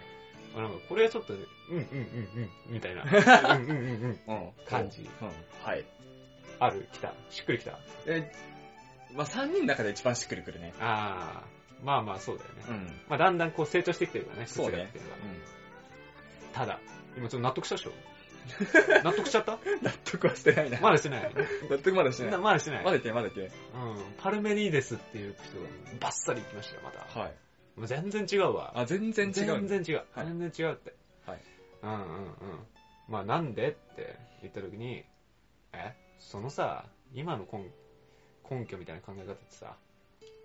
[0.54, 0.60] た。
[0.60, 1.90] あなんかこれはちょっとね、 うんうんうん
[2.68, 3.06] うん、みたいな、う
[3.60, 4.52] んうんうんうん、うん。
[4.66, 5.02] 感じ。
[5.22, 5.32] うん。
[5.64, 5.86] はい。
[6.60, 7.14] ある、来た。
[7.30, 7.78] しっくり来た。
[8.08, 8.32] え、
[9.14, 10.74] まあ、3人の中で一番しっくりくるね。
[10.80, 12.64] あー、まあまあそうだよね。
[12.70, 13.02] うん。
[13.10, 15.18] まあだんだんこう成長してきてるからね、そうね哲学っていうのは。
[16.54, 16.80] ただ、
[17.16, 17.92] 今ちょっと納得したでしょ？
[19.04, 19.54] 納得しちゃった？
[19.54, 19.60] うん。
[19.84, 20.80] 納得はしてないな。
[20.80, 21.34] まだしてない。
[21.70, 22.40] 納得まだしてない。
[22.40, 22.84] まだしてない。
[22.84, 23.42] まだいけまだいけ。
[23.42, 23.52] うん。
[24.18, 25.68] パルメニーデスっていう人が
[26.00, 27.20] バッサリ行きましたよ、また。
[27.20, 27.34] はい。
[27.76, 28.74] もう全然違うわ。
[28.76, 29.34] あ、全然違う。
[29.34, 30.06] 全然違う。
[30.14, 30.94] はい全然違うって。
[31.26, 31.42] はい。
[31.84, 32.34] うんうんうん。
[33.08, 35.06] まあなんでって言った時に、
[35.74, 35.94] え？
[36.20, 37.70] そのさ、今の根
[38.50, 39.76] 根拠みたいな考え方ってさ、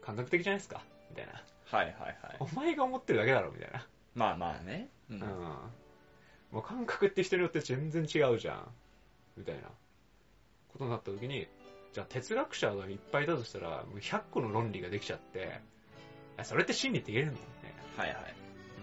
[0.02, 0.82] 感覚的じゃないですか？
[1.10, 1.42] みたいな。
[1.70, 2.36] はいはいはい。
[2.40, 3.86] お前が思ってるだけだろみたいな。
[4.14, 4.90] まあまあね。
[5.10, 5.20] ううん。
[6.52, 8.68] もう感覚って人によって全然違うじゃん。
[9.36, 9.62] みたいな
[10.72, 11.48] ことになった時に、
[11.92, 15.60] じゃあ哲学者がいっぱいいたとしたら、もう100個の論理ができちゃって、
[16.38, 18.12] えそれって真理って言えるのみたいな。
[18.12, 18.34] はいはい。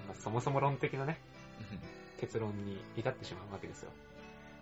[0.07, 1.19] まあそもそも論的なね、
[2.19, 3.91] 結論に至ってしまうわけですよ。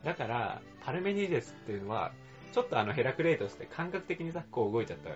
[0.04, 2.12] だから、パルメニデスっていうのは、
[2.54, 5.12] ちょっとあのヘラクレイトスって感覚的にさ、こう動いちゃった、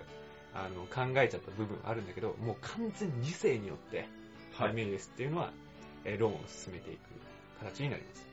[0.58, 4.06] あの、考えちゃった部分あるんだけど、もう完全に理性によって、
[4.56, 5.52] パルメニデスっていうのは、
[6.04, 7.00] えー論を進めていく
[7.62, 8.26] 形になります。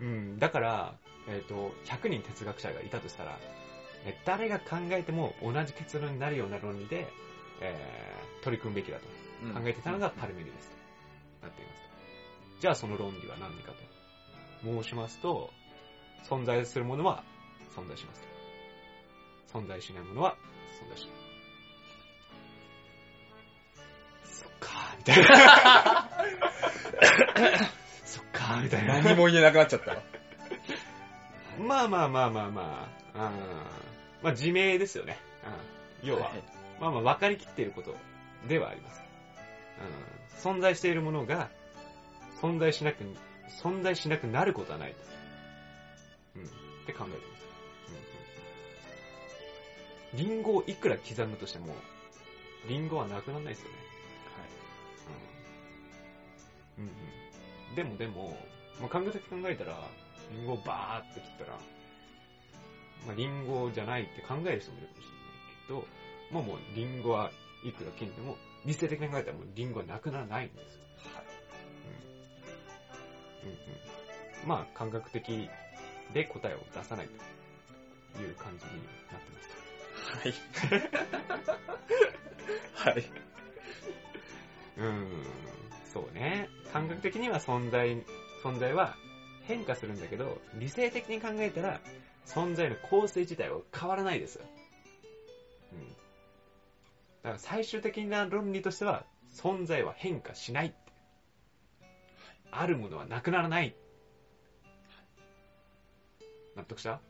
[0.00, 0.94] うん、だから、
[1.28, 3.38] えっ、と、100人哲学者がいたとしたら、
[4.04, 7.08] え誰が考えても同じ結論になるような論理で、
[7.60, 9.04] えー取り組むべきだと。
[9.44, 10.68] うん考えてたのがパルメニデス
[11.40, 11.80] となっています。
[12.60, 13.78] じゃあその論理は何かと
[14.62, 15.50] 申しますと、
[16.28, 17.24] 存在するものは
[17.74, 18.22] 存在します
[19.50, 19.58] と。
[19.60, 20.36] 存在しないものは
[20.84, 21.10] 存在しない。
[24.24, 26.06] そっかー、みたいな。
[28.04, 29.00] そっかー、みたいな。
[29.00, 30.02] 何も言えなくなっちゃったわ。
[31.58, 33.38] まあまあまあまあまあ、うん、
[34.22, 35.18] まあ自明ですよね。
[36.02, 36.42] うん、要は、い
[36.80, 37.94] まあまあ分かりきっていること
[38.48, 39.02] ではあります。
[40.44, 41.50] うん、存在しているものが
[42.40, 43.04] 存在しなく、
[43.62, 44.98] 存在しなくなることはないと。
[46.36, 46.46] うん、っ
[46.86, 47.46] て考えてます。
[50.14, 51.74] うんうん、リンゴをいくら刻むとしても、
[52.68, 53.74] リンゴはなくならないですよね。
[56.80, 56.86] うん。
[56.86, 56.92] うんう
[57.72, 57.74] ん。
[57.74, 58.36] でもでも、
[58.80, 59.76] まあ、感覚的に考えたら、
[60.32, 61.52] リンゴをバーって切ったら、
[63.06, 65.84] まあ、リンゴじゃないって考える人もいるかもしれないけど、
[66.32, 67.30] まあもうリンゴは
[67.64, 70.80] いくら切っても、理性的に考えたらもうリンゴはなくならないんですよ。
[73.44, 73.48] うん。
[73.48, 73.54] うん
[74.42, 74.48] うん。
[74.48, 75.48] まあ感覚的
[76.12, 77.12] で答えを出さないと
[78.22, 78.72] いう感じに
[79.10, 79.54] なってますと。
[80.18, 80.34] はい。
[82.94, 83.04] はい。
[84.76, 85.24] うーん、
[85.92, 86.48] そうね。
[86.72, 88.04] 感覚的には存在、
[88.44, 88.96] 存在は
[89.44, 91.80] 変化するんだけど、理性的に考えたら、
[92.26, 94.44] 存在の構成自体は変わらないですよ。
[95.72, 95.88] うん。
[95.88, 95.94] だ
[97.24, 100.74] から最終的な論理としては、存在は変化しない。
[102.52, 103.74] あるものはなくならない。
[106.56, 107.00] 納得した？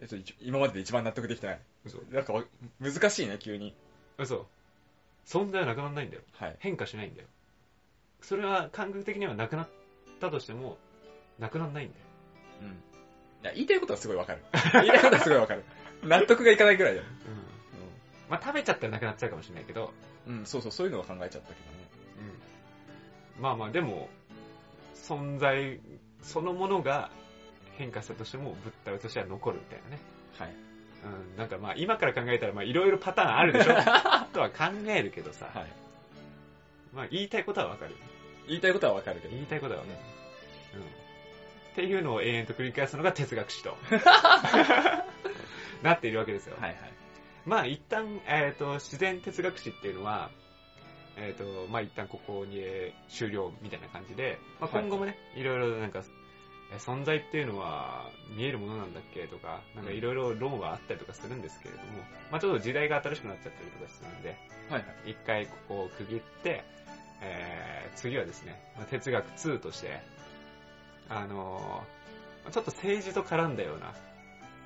[0.00, 1.60] えっと、一今までで一番納得できてない。
[1.84, 1.98] 嘘。
[2.10, 2.44] なんかわ、
[2.80, 3.74] 難しいね、急に。
[4.18, 4.46] 嘘。
[5.26, 6.22] 存在はなくならないんだよ。
[6.32, 6.56] はい。
[6.58, 7.28] 変化しないんだよ。
[8.20, 9.68] それは感覚的にはなくなっ
[10.20, 10.78] たとしても、
[11.38, 12.00] なくならないんだよ。
[12.62, 12.68] うん。
[12.68, 12.72] い
[13.42, 14.42] や、言いたいことはすごいわかる。
[14.74, 15.64] 言いたいことはすごいわかる。
[16.02, 17.06] 納得がいかないくらいだよ。
[17.06, 18.30] うん。
[18.30, 19.92] まあ食べちゃったらなくなっちゃうかもしれないけど、
[20.26, 20.38] うん。
[20.38, 21.88] うん、そうそう、そういうのは考えちゃったけどね。
[23.36, 23.42] うん。
[23.42, 24.08] まあまあでも、
[24.94, 25.80] 存在
[26.22, 27.10] そのものが
[27.76, 29.98] 変化したとしても物体としては残るみたいなね。
[30.38, 30.71] はい。
[31.04, 31.36] うん。
[31.36, 33.74] なんかまあ今から考えたらまあいろいろパターンあるでしょ
[34.32, 35.66] とは考えるけどさ、はい。
[36.92, 37.96] まあ言いたいことはわかる。
[38.48, 39.34] 言いたいことはわかるけど。
[39.34, 39.98] 言いたいことはわかる。
[40.76, 40.82] うん。
[40.82, 40.84] っ
[41.74, 43.76] ていうのを永遠と繰り返すのが哲学史と。
[45.82, 46.56] なっているわけですよ。
[46.60, 46.92] はいはい。
[47.46, 50.30] まあ一旦、えっ、と、自然哲学史っていうのは、
[51.16, 56.02] えっ、と、まあ一旦ここにえー終了みたいな感じで、まあはい今後もね、いろいろなんか、え
[56.78, 61.84] 存在っていうのは見えるものなんだっけとか、なんかいろいろ論はあったりとかするんですけれども、
[62.30, 64.36] まあちょっと時代が新しくなっちゃったりとかするんで、
[64.68, 65.10] はいはい。
[65.10, 66.64] 一回ここを区切って、
[67.20, 70.00] えー、次はですね、まあ哲学2として、
[71.08, 72.02] あのー
[72.50, 73.94] ちょっと政治と絡んだような、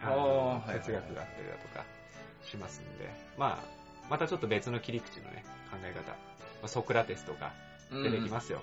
[0.02, 1.84] あのあーはいはいはい哲学があったりだとか
[2.42, 6.16] しますんで、まあ、またちょっと別の切り口のね、考え方、ま
[6.64, 7.52] あソクラテスとか
[7.90, 8.62] 出てきますよ。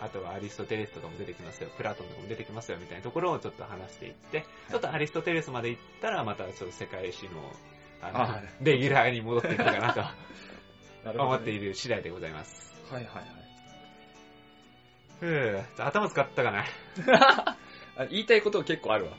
[0.00, 1.70] あとはアリストテレスとかも出てきますよ。
[1.76, 2.78] プラトンとかも出てきますよ。
[2.78, 7.52] みたいなところをちょっと話していって、ちょっとアリストテレスまで行ったら、またちょっと世界史の、
[8.02, 11.18] あの、あレギュラーに戻っていくかなとなね。
[11.18, 12.74] 思っている次第でございます。
[12.90, 13.24] はいはいはい。
[15.20, 16.64] ふぅ、頭使ったかな。
[17.96, 19.12] あ言いたいこと結構あるわ。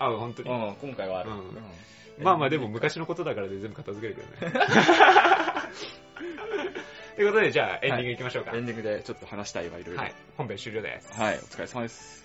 [0.00, 0.50] あ、本当に。
[0.50, 1.30] うん、今回はある。
[1.30, 1.56] うんうん
[2.18, 4.66] まあまあでも昔のことだからで全部片付けるけどね。
[7.14, 8.56] ということで、じゃあエンディングいきましょうか。
[8.56, 10.02] エンディングでちょっと話したいわ、いろいろ。
[10.02, 10.14] はい。
[10.36, 11.12] 本編終了です。
[11.12, 12.23] はい、お疲れ様です。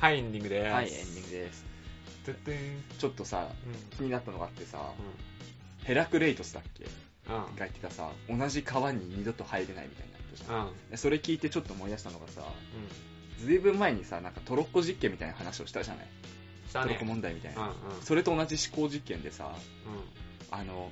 [0.00, 0.72] はい、エンディングです。
[0.72, 1.64] はい、エンディングです。
[2.98, 3.98] ちょっとさ、うん。
[3.98, 4.80] 気になったのがあってさ、う
[5.86, 6.84] ヘラクレイトスだっけ？
[6.84, 7.36] ん。
[7.36, 7.54] うん。
[7.54, 10.12] が言ってたさ、同じ川に二度と入れないみたいに
[10.48, 10.64] な。
[10.64, 10.90] うん。
[10.90, 12.42] でそれ聞いてちょっと思い出したのがさ、
[13.38, 13.46] うん。
[13.46, 16.10] ずいぶん前にさ、なんかトロッコ実験みたいな話をしたじゃない、ね
[16.72, 17.04] トロッコ。
[17.04, 17.62] 問題みたいな。
[17.62, 18.02] うんうん。
[18.02, 19.54] それと同じ思考実験でさ、う
[20.50, 20.90] あの、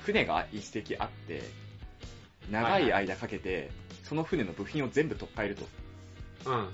[0.00, 1.42] 船が一隻あって、
[2.50, 3.70] 長い間かけて、
[4.02, 5.56] その船の部品を全部取っ換える
[6.44, 6.50] と。
[6.50, 6.54] ん。
[6.54, 6.68] うん。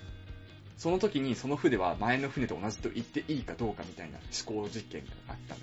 [0.77, 5.57] その時にその船は前の船と同じと言っていいかどうかみたいな思考実験があった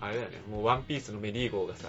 [0.00, 1.88] あれだよね、もうワンピースのメリー号がさ、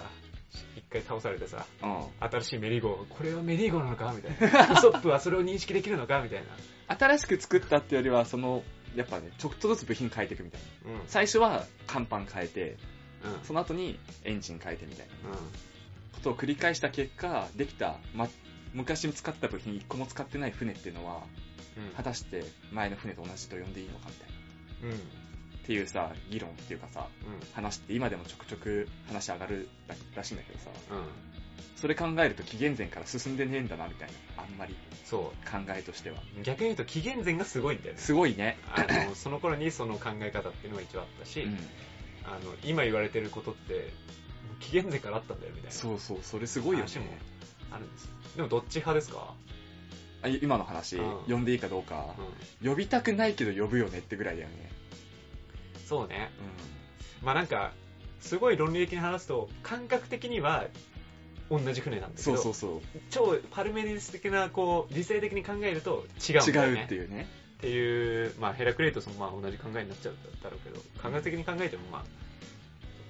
[0.76, 2.10] 一回倒されてさ、の。
[2.20, 2.28] うん。
[2.28, 4.72] 新しいメリー号、これはメリー号なのかみたいな。
[4.72, 6.40] ウソップはそれを認識できるのかみたい
[6.88, 6.96] な。
[6.96, 8.64] 新しく作ったってよりは、その、
[8.96, 10.92] やっぱね、ちょっとずつ部品変えていくみたいな。
[10.92, 11.00] うん。
[11.06, 12.76] 最初は甲板変えて、
[13.22, 13.34] うん。
[13.34, 13.44] うん。
[13.44, 15.12] その後にエンジン変えてみたいな
[16.12, 18.28] ことを繰り返した結果、できた、ま、
[18.72, 21.47] 昔使った部品1個も使ってない船っていうのは、うん。
[21.96, 24.94] 果たして前の船と同じと呼んでいいのかみたいな。
[24.94, 24.98] うん。
[24.98, 25.00] っ
[25.68, 27.54] ていうさ、議論っていうかさ、うん。
[27.54, 31.04] 話って今でもちょくちょく話上がるららしいんだけどさ、うん。
[31.76, 36.22] それ考えると紀元前から進んでねえんだなみたいな、あんまりそ考えとしては。
[36.40, 36.42] う。
[36.42, 38.00] 逆に言うと紀元前がすごいんだよね。
[38.00, 38.58] すごいね。
[38.72, 41.56] あの、その頃にその考え方っていうのが一応あったし、うん。
[42.24, 43.92] あの、今言われてることって、
[44.60, 45.72] 紀元前からあったんだよみたいな。
[45.72, 46.98] そうそう、それすごいよね話。
[46.98, 47.04] も
[47.70, 48.10] あるんですよ。
[48.36, 49.18] でもどっち派ですか？
[49.20, 49.34] あ
[50.42, 52.14] 今の話、うん呼んでいいかどうか、
[52.62, 52.68] うん。
[52.68, 54.70] 呼びたくないけど呼ぶよねってぐらいだよね。
[55.86, 56.30] そうね。
[57.22, 57.72] うまあなんか、
[58.20, 60.66] すごい論理的に話すと、感覚的には
[61.50, 62.16] 同じ船なんだん。
[62.16, 62.80] けど、そうそうそう。
[63.10, 66.78] 超パルメディス的な、こう、理性的に考えると違うんだよね。
[66.80, 67.26] 違うっていうね。
[67.58, 72.04] っていう、まあヘラクレイトスもまあ同じ考えになっちゃうだろうけど、感覚的に考えてもまあ、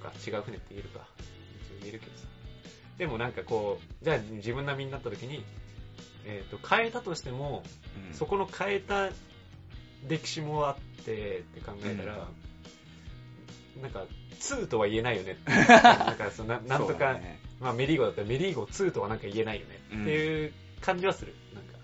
[0.03, 1.07] そっか、違う船って言えるか。
[1.19, 2.27] 一応言えるけどさ。
[2.99, 5.45] でもなんかこう、じゃあ自分並みになった時に、
[6.29, 7.65] えっ、と、変えたとしても、
[8.11, 9.11] うんそこの変えた
[10.07, 12.29] 歴史もあってって考えたら、
[13.83, 14.05] なんか、
[14.39, 15.37] 2とは言えないよね。
[15.47, 21.35] なんかそのな、なんとか、ねまあメリーゴだったらメリーゴ2とはなんか言えないよねうんっていう感じはする。
[21.55, 21.79] なんか。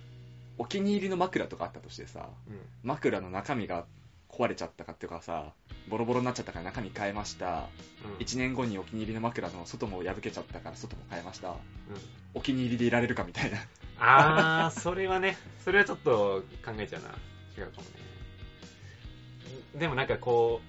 [0.59, 2.61] お気に入りの枕とかあったとしてさ、うん。
[2.83, 3.87] 枕の中身が
[4.35, 5.53] 壊れちゃったかっていうかさ、
[5.89, 7.69] ボロボロになっちゃったから中身変えました。
[8.19, 8.25] うん。
[8.25, 11.51] 1年後にお気に入りの枕の外も破けちゃったから外も変えました。
[11.51, 11.57] うん
[12.37, 13.59] お気に入りでいられるかみたいな。
[14.01, 17.11] あー、 それはね、それはちょっと考えちゃうな。
[17.57, 17.91] 違うかもね。
[19.77, 20.61] でもなんかこ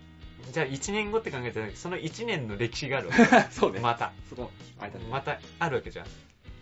[0.47, 3.25] う、じゃあ1年後って考えたら、その1年の歴史があるわけ。
[3.51, 3.79] そうね。
[3.79, 4.13] また。
[4.29, 5.05] そこ、間に。
[5.07, 6.05] またあるわけじゃん。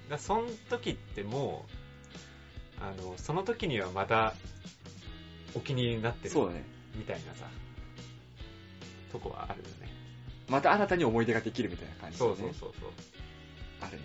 [0.10, 1.66] だその時っても
[2.80, 4.34] う、あの、その時にはまた
[5.54, 6.64] お気に入りになってるそうだね。
[6.96, 7.46] みたいなさ、
[9.12, 9.92] とこはあるよね。
[10.50, 12.90] また新たに思い出ができるみたいな感じだそねうそうそうそう。
[13.82, 14.04] あるね。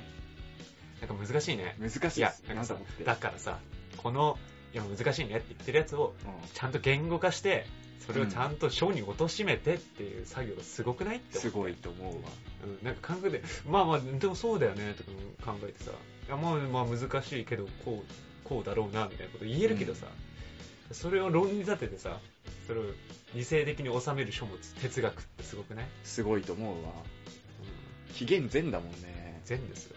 [1.01, 1.77] なんか難しいね。
[1.79, 2.77] 難しいいやなんかさ。
[3.05, 3.59] だからさ、
[3.96, 4.38] この、
[4.74, 7.66] いや難しいねって言ってるやつを、うんちゃんと言語化して、
[8.07, 12.31] それをちゃんと章に落としめてっていう作業がすごくないってすごいと思うわ。
[12.64, 15.05] うん、なんか感覚で、まあまあ、でもそうだよねと
[15.44, 20.07] か考えてさ、いやまあまあ難しいけど、こう、こうだろうなみたいなこと言えるけどさ、
[20.92, 22.18] それを論理立ててさ、
[22.69, 22.83] それを
[23.35, 25.87] 理性的に収める書物、哲学ってすごくない？
[26.05, 26.91] すごいと思うわ。
[28.09, 29.41] うん、紀元前だもんね。
[29.47, 29.97] 善ですよ。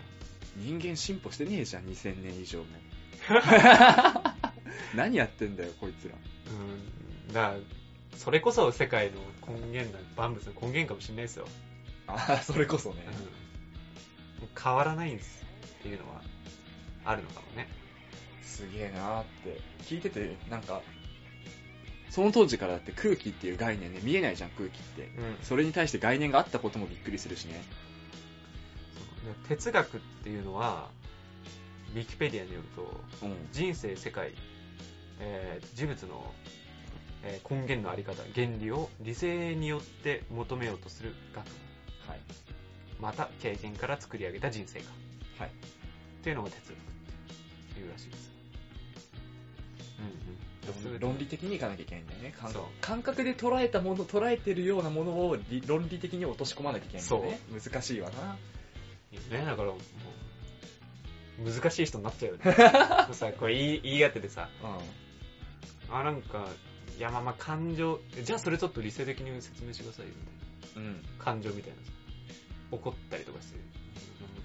[0.56, 2.66] 人間進歩してねえじゃん、2000年以上も。
[4.96, 6.16] 何やってんだよ、こいつら。
[7.28, 7.58] うん、だから、
[8.18, 9.20] それこそ世界の
[9.54, 11.48] 根源な、万物の根源かもしれないですよ。
[12.08, 13.06] ああ、それこそね
[14.42, 14.50] うん。
[14.62, 15.46] 変わらないんです
[15.80, 16.22] っていうのは
[17.04, 17.68] あるのかもね。
[18.42, 19.60] すげえなーって。
[19.84, 20.82] 聞いてて、なんか、
[22.12, 25.04] その当時からだって空気っていう概念ね、見えないじゃん、空気って。
[25.04, 27.64] うんそれに対して概念があったこともびっくりするしね。
[29.48, 30.90] 哲学っていうのは、
[31.96, 33.36] ウィキペディアによると、うん。
[33.54, 34.34] 人生、世界、
[35.22, 36.34] えー事物の、
[37.24, 41.54] えー根源のあり方、原理を理性によって求めようとする学問。
[42.10, 42.20] はい。
[43.00, 44.92] また経験から作り上げた人生観。
[45.40, 45.50] はい。
[45.50, 45.54] っ
[46.24, 48.31] ていうのが哲学っていうらしいです。
[51.00, 52.34] 論理的にいかなきゃいけないんだよね。
[52.82, 57.40] 感覚で捉えたもの、捉えてるようなものを理論理的に落とし込まなきゃいけないんだよね。
[57.52, 58.38] 難しいわな。
[59.12, 59.80] いいよね、だからもう、
[61.44, 62.44] 難しい人になっちゃうよね
[63.14, 66.48] さこれ言い言い当ててさうあなんか
[66.98, 70.86] いやまあまあ感情じゃあそれちょっと理性的に説明してくださいよみたいん。
[70.86, 71.02] うん。
[71.02, 71.92] な感情みたいなさ
[72.72, 73.60] 怒ったりとかして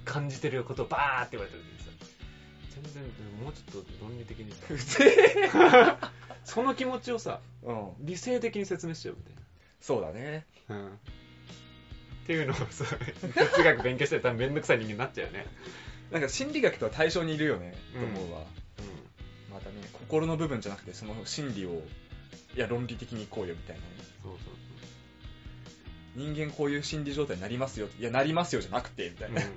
[0.04, 1.90] 感じてることをバーって言われた時にさ
[2.82, 3.02] 全然
[3.42, 6.10] もうちょっと論理的にさ
[6.44, 7.90] その気持ちをさうん。
[8.00, 9.34] 理性的に説明しちゃうみたい
[9.80, 10.46] そうだね。
[10.68, 10.90] な、うん、っ
[12.26, 12.84] ていうのをさ
[13.34, 15.46] 哲学勉強してたらめんどくさい人間になっちゃうよね
[16.10, 18.44] なんか心理学とは対象にいるよね、うんと思うわ。
[19.52, 21.82] またね、心の部分じゃなくて、その心理を、
[22.54, 23.88] いや、論理的に行こうよみたいなね。
[24.22, 24.54] そうそう
[26.14, 27.88] 人間こういう心理状態になりますよ。
[27.98, 29.42] いや、なりますよじゃなくて、みたいな。
[29.42, 29.48] うん、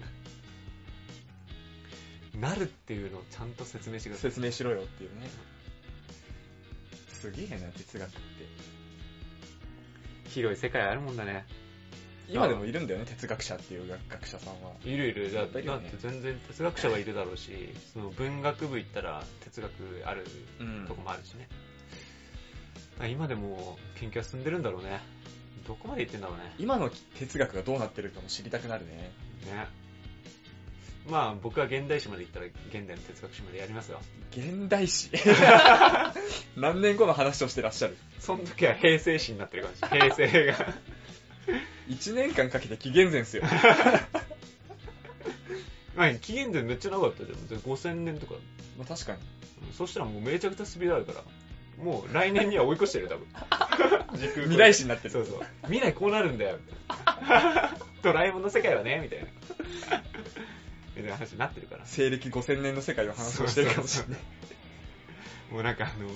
[2.40, 4.32] なるっていうのをちゃんと説明してください。
[4.32, 5.30] 説明しろよっていうね。
[7.10, 8.20] すげえな、哲学って。
[10.30, 11.46] 広い世界あるもんだね。
[12.30, 14.72] 今でもいるんだよね、哲学者っていう学学者さんは。
[14.86, 15.34] いるいる。
[15.34, 19.72] だだっやっぱりよねて全然哲学者はいるだろうしその文学部行ったら哲学
[20.06, 20.26] ある
[20.60, 20.86] うん。
[20.88, 21.48] とこもあるしね、
[22.94, 25.02] だから今でも研究は進んでるんだろうね。
[25.68, 26.54] どこまで行ってんだろうね。
[26.60, 29.12] 今の哲学がどうなってるかも知りたくなるね。
[29.46, 29.68] ね
[31.10, 32.56] まあ僕は現代史まで行ったら現
[32.88, 34.00] 代の哲学史までやりますよ
[34.32, 35.10] 現代史？
[36.56, 37.98] 何年後の話をしてらっしゃる？
[38.20, 40.56] その時は平成史になってるかもしれない平成が
[41.90, 43.44] 1年間かけて紀元前っすよ。
[45.96, 48.36] まあ紀元前めっちゃ長かったじゃん5000年とか
[48.78, 49.20] まあ確かに。
[49.76, 51.24] そしたらもうめちゃくちゃスピードあるから
[51.84, 53.28] もう来年には追い越してるよ多分
[54.20, 55.10] 時空未来史になってる。
[55.12, 55.42] そうそう。
[55.64, 57.78] 未来こうなるんだよ、みたいな。
[58.02, 60.04] ドラえもんの世界はね、みたいな。
[61.02, 61.86] みたいな話になってるから。
[61.86, 64.20] 西暦5000年の世界を話をしてるかもしれない。
[65.52, 66.10] もうなんかあの、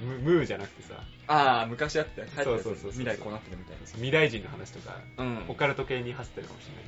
[0.00, 2.28] ムムーじゃなくてさ、ああ、昔あったよ。
[2.36, 5.24] そうそうそうそう未来こうなってるみたい未来人の話とか、な。
[5.24, 6.84] うんオカルト系に走ってるかもしれない。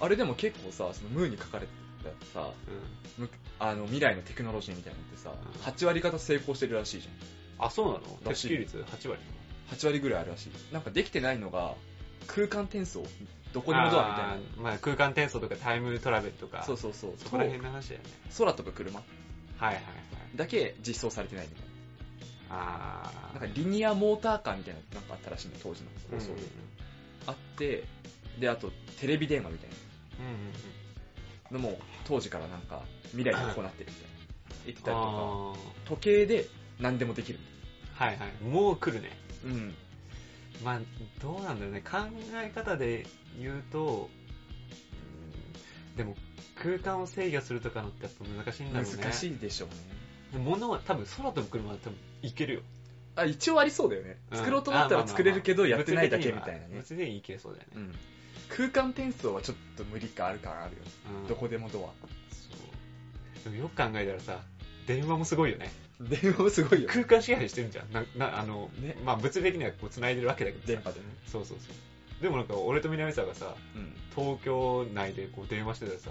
[0.00, 1.72] あれでも結構さ、そのムーに書かれて
[2.32, 2.50] たさ、
[3.18, 3.24] うん。
[3.24, 7.08] むあの未来のテクノロジーみたいなのってさ、うん8割方成功してるらしいじ
[7.58, 8.00] あ、そうなの？
[8.24, 9.20] らしい適率8割？
[9.70, 9.76] ゃん。
[9.76, 10.50] 8割ぐらいあるらしい。
[10.72, 11.74] なんかできてないのが、
[12.26, 13.04] 空間転送
[13.52, 17.12] どこにもドアみたいなまあ空間転送とかタイムトラベルとか、そうそうそう。
[17.16, 18.10] そこら辺の話だよね。
[18.36, 19.04] 空飛ぶ車は
[19.60, 19.84] いはいはい。
[20.36, 21.64] だけ実装されてないみたい
[22.50, 23.40] あな。
[23.40, 26.42] なんかリニアモーターカーみたいなのなんかあったらしいの、当時のうん放送で。
[27.26, 27.84] あって、
[28.38, 29.70] で、あとテレビ電話みたい
[30.20, 30.34] うんうんう
[31.62, 31.62] ん。
[31.62, 34.18] なのも、当時からなんか未来にこうなってるみたいな。
[34.66, 36.46] 言ってたりとか、あ時計で
[36.80, 38.44] 何でもできるみーはいはい。
[38.44, 39.10] もう来るね。
[39.42, 39.56] たいな。
[39.56, 39.74] うん。
[40.64, 40.80] まあ、
[41.22, 41.80] どうなんだろうね。
[41.80, 41.98] 考
[42.34, 43.06] え方で
[43.38, 46.14] 言うと、うんでも
[46.62, 49.02] 空間を制御するとかのってやっぱ難しいんだろうね。
[49.02, 50.44] 難しいでしょうね。
[50.44, 52.60] 物は多分空飛ぶ車は多分いけるよ。
[53.16, 54.16] あ、一応ありそうだよね。
[54.30, 56.76] うん作ろうと思ったら作れるけど、やってないだけみたいなね。
[56.76, 57.72] 物理的にいけそうだよね。
[57.76, 57.94] うん。
[58.48, 60.82] 空間転送はちょっと無理かある感あるよ。
[61.22, 61.88] うんどこでもドそ
[63.40, 63.44] う。
[63.44, 64.40] でもよく考えたらさ、
[64.86, 65.70] 電話もすごいよね。
[66.00, 66.04] ア。
[66.04, 66.88] 電話もすごいよ。
[66.88, 67.92] 空間支配してるじゃん。
[67.92, 71.06] な、な、あの、ねまあ物理的にはこう繋いでるわけだけどさ電波でね。
[71.26, 71.74] そうそうそう。
[72.20, 73.94] でもなんか俺と南さんがさ、うん。
[74.14, 76.10] 東京内でこう電話してたらさ、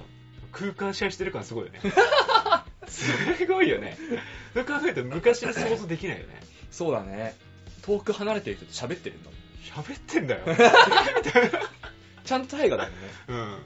[0.52, 1.80] 空間支配してる感すごいよね。
[2.88, 3.98] すごいよね。
[4.54, 6.40] そう考えると昔の想像できないよね。
[6.72, 7.36] そうだね。
[7.82, 9.40] 遠く離れてる人と喋ってるんだもん。
[9.64, 10.46] 喋ってんだよ。
[12.24, 13.08] ちゃんと大河だもんね。
[13.28, 13.58] うん。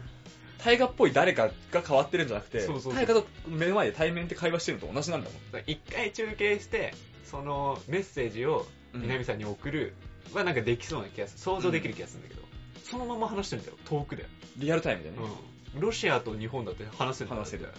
[0.63, 5.63] 大河っぽい誰かが変わってるんじゃなくて、そうそうそう大河と目の前で対面で会話してるのと同じなんだもん。
[5.65, 6.93] 一回中継して、
[7.25, 9.95] そのメッセージを南さんに送る
[10.33, 11.39] はなんかできそうな気がする。
[11.39, 12.41] 想像できる気がするんだけど、
[12.83, 13.77] そのまま話してるんだよ。
[13.85, 14.25] 遠くで。
[14.57, 15.17] リアルタイムでね。
[15.73, 15.81] うん。
[15.81, 17.69] ロシアと日本だって話せるんだよ話せるや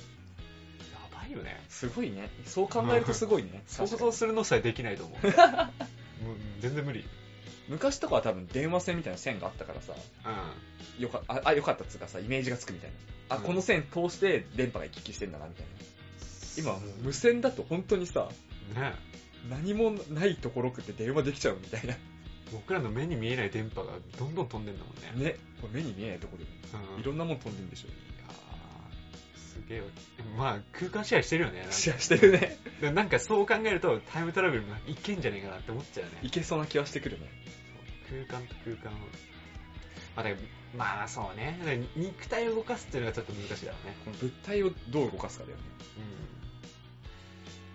[1.15, 1.63] ばいよね。
[1.69, 2.31] すごいね。
[2.47, 3.63] そう考えるとすごいね。
[3.69, 5.27] 想確かに像するのさえできないと思う。
[5.27, 7.05] もう全然無理。
[7.69, 9.95] 昔とかは多分電話線みたいな線があったからさ、
[10.99, 11.03] うん。
[11.03, 12.91] よかああよかったっつうかさ、イメージがつくみたい
[13.29, 13.37] な。
[13.37, 15.71] あ、うんこの線通して電波が行き来してんだな、みたいな。
[16.59, 18.29] 今はもう無線だと本当にさ、
[18.75, 18.95] ね
[19.49, 21.97] 何もないところで電話できちゃうみたいな。
[22.53, 25.31] 僕らの目に見えない電波がどんどん飛んでんだもんね。
[25.33, 25.37] ね。
[25.61, 26.51] これ目に見えないところで
[26.95, 27.89] うんいろんなもん飛んでんでしょ。
[27.89, 29.87] いやーすげえわ。
[30.37, 31.67] まあ、空間支配してるよね。
[31.71, 32.59] シェアしてるね。
[32.93, 36.11] なんかそう考えると、タイムトラベルもいけんじゃねえかなって思っちゃうね。
[36.23, 37.27] いけそうな気はしてくるね。
[38.29, 38.97] 空間と空間を。
[40.15, 40.27] まあ、
[40.77, 41.59] まあそうね。
[41.97, 43.97] 肉体を動かすっていうのがちょっと難しいだろうね。
[44.05, 45.63] この物体をどう動かすかだよね。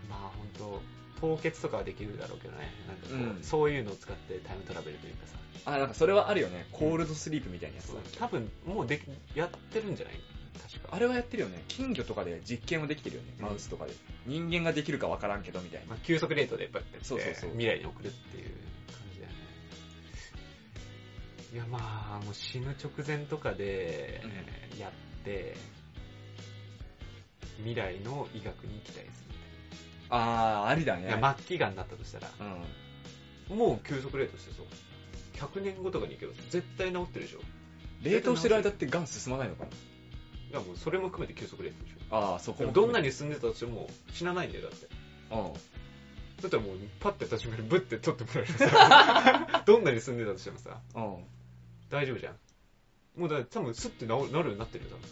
[0.06, 0.10] うん。
[0.10, 0.82] まあ本当
[1.20, 2.72] 凍結とかはできるだろうけどね。
[2.88, 5.38] なんかこう、うんそういうのを使ってタイムトラベルというかさ。
[5.66, 6.68] あ、なんかそれはあるよね。
[6.72, 7.98] コールドスリープみたいなやつそう。
[8.18, 9.04] 多分もうでき
[9.38, 10.20] やってるんじゃない？
[10.62, 10.96] 確か。
[10.96, 11.64] あれはやってるよね。
[11.68, 13.34] 金魚とかで実験はできてるよね。
[13.40, 13.94] うんマウスとかで。
[14.26, 15.88] 人間ができるかわからんけどみたいな。
[15.88, 18.44] まあ、急速レートでバッてやってそうそうそう未来に送るっていう
[18.92, 19.38] 感じだよね。
[21.54, 24.22] いやまあ、もう死ぬ直前とかで
[24.76, 24.92] うやっ
[25.24, 25.56] て、
[27.58, 29.27] 未来の医学に期待する
[30.10, 31.10] あー、ありだみね。
[31.12, 31.36] たいな。
[31.38, 32.30] 末期がんになったとしたら、
[33.50, 33.58] うん。
[33.58, 34.66] もう急速冷凍してそう。
[35.34, 37.40] 100年後とかに行けば絶対治ってるでしょ。
[38.04, 39.70] 冷凍してる間ってガン進まないのかな？
[40.50, 42.54] いやもうそれも含めて急速冷凍でしあー、そょ。
[42.56, 44.88] こどんなに進んでたとしても死なないんだよ、だって。
[45.32, 45.54] うん。
[46.42, 49.64] だったらもうパッて立ち上がりブッて取ってもらえるさ。
[49.66, 51.24] どんなに進んでたとしてもさ、うん。
[51.90, 52.36] 大丈夫じゃん。
[53.20, 55.10] もうだ多分スッて治るようになってるよ、多分。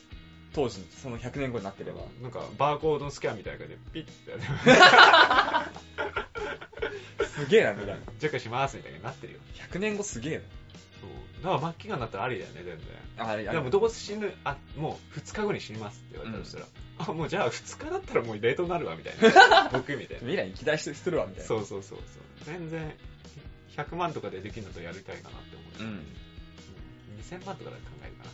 [0.55, 2.03] 当時、その100年後になってれば。
[2.21, 4.39] なんかバーコードスキャンみたいな感じでピッてやっ
[7.19, 7.97] て すげえな、未来。
[8.19, 9.39] チェックしますみたいになってるよ。
[9.69, 10.41] 100年後すげえ
[11.01, 11.43] そう。
[11.43, 12.77] だから末期がんだったらありだよね、全然。
[13.17, 13.25] な。
[13.25, 16.67] ああれ、あれでもどうせ死ぬ、あ、もう2日後に死にますって言われたとしたら、
[16.99, 19.69] あ、もうじゃあ2日だったらもう冷凍になるわ、みたいな。
[19.77, 20.19] 僕みたいな。
[20.19, 21.47] 未来に期待してするわ、みたいな。
[21.47, 22.45] そうそうそうそう。
[22.45, 22.95] 全然、
[23.75, 25.83] 100万とかでできるのとやりたいかなって思う。
[25.83, 25.87] うん。
[25.87, 26.05] うん
[27.25, 28.31] 2000万とかで考えるかな。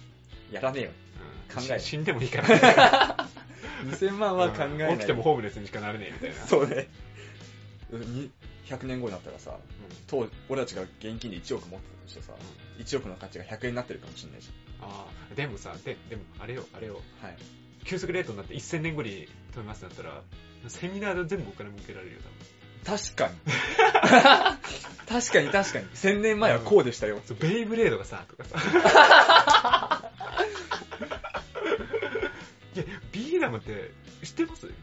[0.52, 0.92] やらねえよ。
[1.22, 3.28] うん考え死んでもいいから。
[3.84, 4.94] 2000万は考えない。
[4.94, 6.48] うん起きてもホームレスにしかなれねえみたいな。
[6.48, 6.88] そうね。
[7.92, 8.32] に
[8.68, 9.58] 100年後になったらさ、
[10.08, 12.34] 当俺たちが現金で1億持ってたとしてさ、
[12.80, 14.50] 1億の価値が100円になってるかもしれないじ
[14.82, 17.30] ああ、でもさ、で、でも、あれよ、あれよ、ゃん。
[17.30, 17.38] はい。
[17.84, 22.22] 急速冷凍になって1000年後に飛びますってなったら、セミナーで全部お金儲けられるよ、
[22.86, 23.36] 確かに。
[25.08, 25.86] 確かに確かに。
[25.90, 27.20] 1000年前はこうでしたよ。
[27.28, 27.50] 多分。
[27.50, 28.58] ベイブレードがさ、とかさ。
[33.42, 33.92] や、ビーダムって
[34.26, 34.66] 知ってます？
[34.68, 34.74] み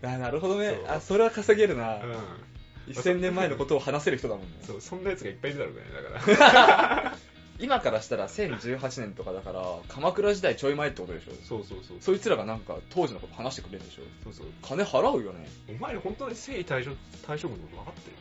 [0.00, 0.84] たいあ、なるほどねそう。
[0.88, 1.98] あ、それは稼げるな。
[1.98, 2.04] な。
[2.04, 2.92] うん。
[2.92, 4.56] 1000年前のことを話せる人だもんね。
[4.62, 5.80] そう、そんなやつがいっぱいいるだろうね、
[6.28, 7.16] だから。
[7.60, 11.32] 今からしたら1018年とかだから、鎌倉時代ちょい前ってことでしょ？
[11.46, 11.98] そうそうそう。
[12.00, 14.02] そいつらがなんか当時のこと話してくれるでしょ？
[14.24, 14.46] そうそう。
[14.62, 15.46] 金払うよね。
[15.68, 16.90] お前ら本当に征夷大将
[17.26, 18.16] 大将軍のこと分かってる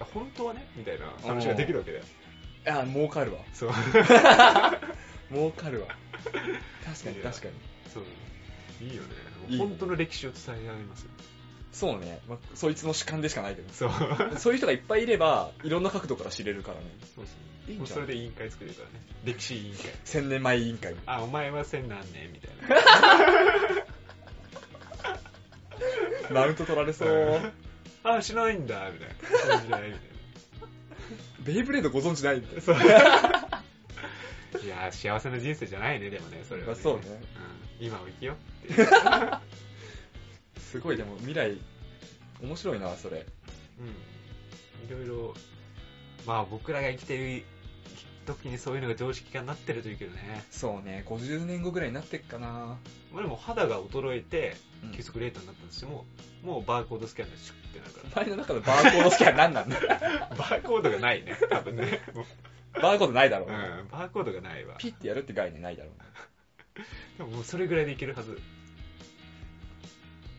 [0.00, 0.68] あ本当はね？
[0.76, 2.04] みたいな話ができるわけだよ。
[2.04, 3.38] いや、儲かるわ。
[3.54, 3.70] そう。
[5.32, 5.88] 儲かるわ。
[6.84, 7.54] 確かに確かに。
[7.94, 8.04] そう。
[8.80, 9.08] いいよね。
[9.48, 11.10] いい本当の歴史を伝えられますよ。
[11.72, 12.20] そうね。
[12.28, 13.72] まあ、そいつの主観でしかないけど。
[13.72, 13.90] そう。
[14.40, 16.84] そういう人がいっぱいいれば、いろんな角度から知れるからね。
[17.14, 17.26] そう。
[17.68, 18.94] いいんじゃそれで委員会作れるからね。
[19.24, 19.92] 歴史委員会。
[20.04, 20.94] 千年前委員会。
[21.04, 22.84] あ、お前は千何年みたいな。
[26.40, 27.52] マウント取られそう。
[28.04, 29.14] あ、しないんだ、みたいな。
[29.38, 30.00] そういう時代みたい
[31.40, 32.62] ベイブレードご存知ないみたいな。
[32.62, 32.76] そう。
[34.62, 36.74] いやー、幸せな人生じゃないね、でもね、それは、な。
[36.74, 36.80] ね。
[36.82, 37.02] そうね。
[37.80, 37.86] うん。
[37.86, 38.36] 今を生きよ
[38.68, 38.84] うって。
[40.60, 41.58] すごい、でも未来、
[42.42, 43.26] 面白いな、それ。
[43.78, 43.86] うん。
[44.86, 45.34] いろいろ、
[46.26, 47.44] まあ僕らが生きてる
[48.26, 50.44] 時にそういうのが常識化になってるといいけどね。
[50.50, 52.78] そうね、50年後ぐらいになってっかな。
[53.12, 56.04] まあでも肌が衰えてうん、急速冷凍になったとしても、
[56.42, 59.98] もうバーコードスキャンでシュッてなるかお前の中のバーコードスキャン何なんだら。
[60.36, 62.00] バーコードがないね、多分ね。
[62.82, 63.48] バーコードないだろう。
[63.48, 64.76] ん、バーコードがないわ。
[64.78, 65.90] ピッてやるって概念ないだろ
[67.18, 68.40] でももうそれぐらいでいけるはず。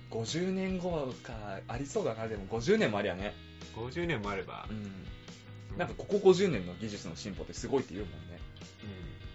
[0.09, 3.33] 50年後か、ありそうだな、でも50年もありゃね。
[3.75, 5.77] 50年もあればう、ん。
[5.77, 8.39] なんかここ50年の技術の進歩ってすごいって言うもんね。
[8.83, 8.85] う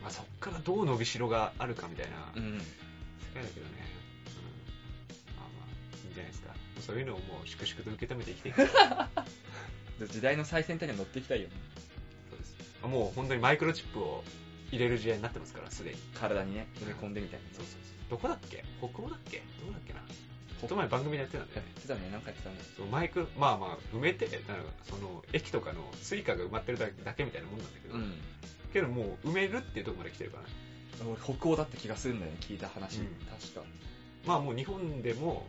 [0.00, 2.58] んまあ、そっからどう伸びしろがあるかみたいなうん。
[2.58, 2.64] 世
[3.34, 3.72] 界だけどね、
[5.28, 8.68] うん、まあまあいいんじゃないですかそういうのをもう粛々と受け止めて生きていく
[10.12, 11.54] 時代の最先端には乗っていきたいよね。
[12.88, 14.24] もう本当にマイクロチップを
[14.70, 17.46] 入れる時代になってますからすでに体にね、埋め込んでみたいな。
[17.54, 18.64] そうそうそうどこだっけ？
[18.80, 19.38] 北欧だっけ？
[19.60, 20.00] どうだっけな？
[20.00, 22.56] ちょっと前番組でやってたんだやよねってたね、なんかやってたね。
[22.76, 28.14] そうマイクロまあまあ埋めてなんかその駅とかのスイカが埋まってるだけだけみたいなもんなんだけど、うん。
[28.72, 30.48] けどもう埋めるっていうところまで来てるからね
[31.26, 33.00] 俺、北欧だって気がするんだよね、聞いた話。
[33.00, 33.62] うん確か。
[34.26, 35.46] まあもう日本でも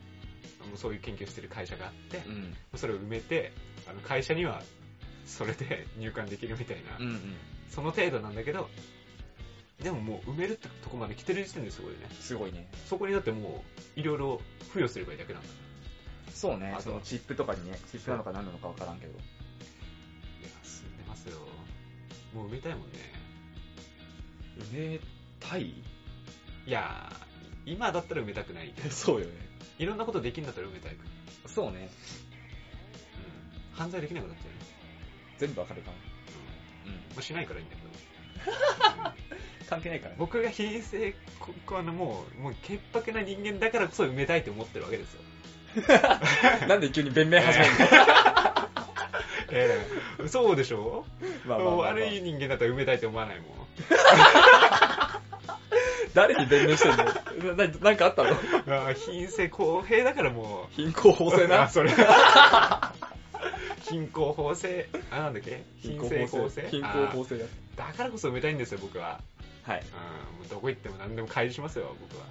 [0.76, 2.56] そういう研究してる会社があって、うん。
[2.76, 3.54] それを埋めて
[3.88, 4.64] あの会社には
[5.26, 7.20] それで入館できるみたいな、うんうん。
[7.70, 8.70] その程度なんだけど
[9.82, 12.08] でももう埋めるってとこまで来てる時点ですごいよね。
[12.20, 12.70] すごいね。
[12.88, 13.64] そこにだっても
[13.98, 15.50] ういろいろ付与すればいいだけなんだ。
[16.34, 16.76] そうね。
[16.80, 19.12] そのチップとかにね、チップなのか何なのかわからんけど。
[19.12, 19.20] いや
[20.64, 21.38] 進んでますよ。
[22.34, 23.00] もう埋めたいもんね。
[24.74, 25.00] 埋め
[25.40, 25.64] たい？
[25.66, 29.34] いやー今だったら埋めたくない そうよね。
[29.80, 31.90] いろんなことできるんだったら埋めたい、うん、そうね。
[33.74, 34.46] 犯罪できなくなっちゃう。
[34.48, 34.53] ね、
[35.40, 35.98] 全部わかるかも。
[36.86, 36.92] うん。
[36.92, 37.00] うん。
[37.00, 39.14] まあ、しないからいいんだけど。
[39.70, 40.16] 関係ないからね。
[40.20, 45.22] 僕が品性ここあのもうもう潔白な人間だからこそ埋めたいと思ってるわけですよ。
[46.68, 47.78] なんで急に弁明始めるの？
[49.56, 49.82] え
[50.24, 50.28] え。
[50.28, 51.06] そうでしょ？
[51.46, 51.88] まあまあまあまあ。
[51.94, 53.48] 悪い人間だったら埋めたいと思わないもん。
[56.14, 57.56] 誰に弁明してんの？
[57.56, 58.30] なななんかあったの？
[58.32, 58.36] あ
[58.90, 60.76] あ品性公平だからもう。
[60.76, 61.64] 貧困法制な？
[61.64, 61.90] あそれ
[63.94, 64.90] 貧困法制？
[65.12, 65.64] あなんだっけ？
[65.82, 67.38] 品性公正貧困法制？
[67.76, 67.86] だ。
[67.94, 69.22] からこそ埋めたいんですよ僕は
[69.64, 69.84] はい。
[70.42, 72.26] うんどこ行っても何でも開示しますよ僕は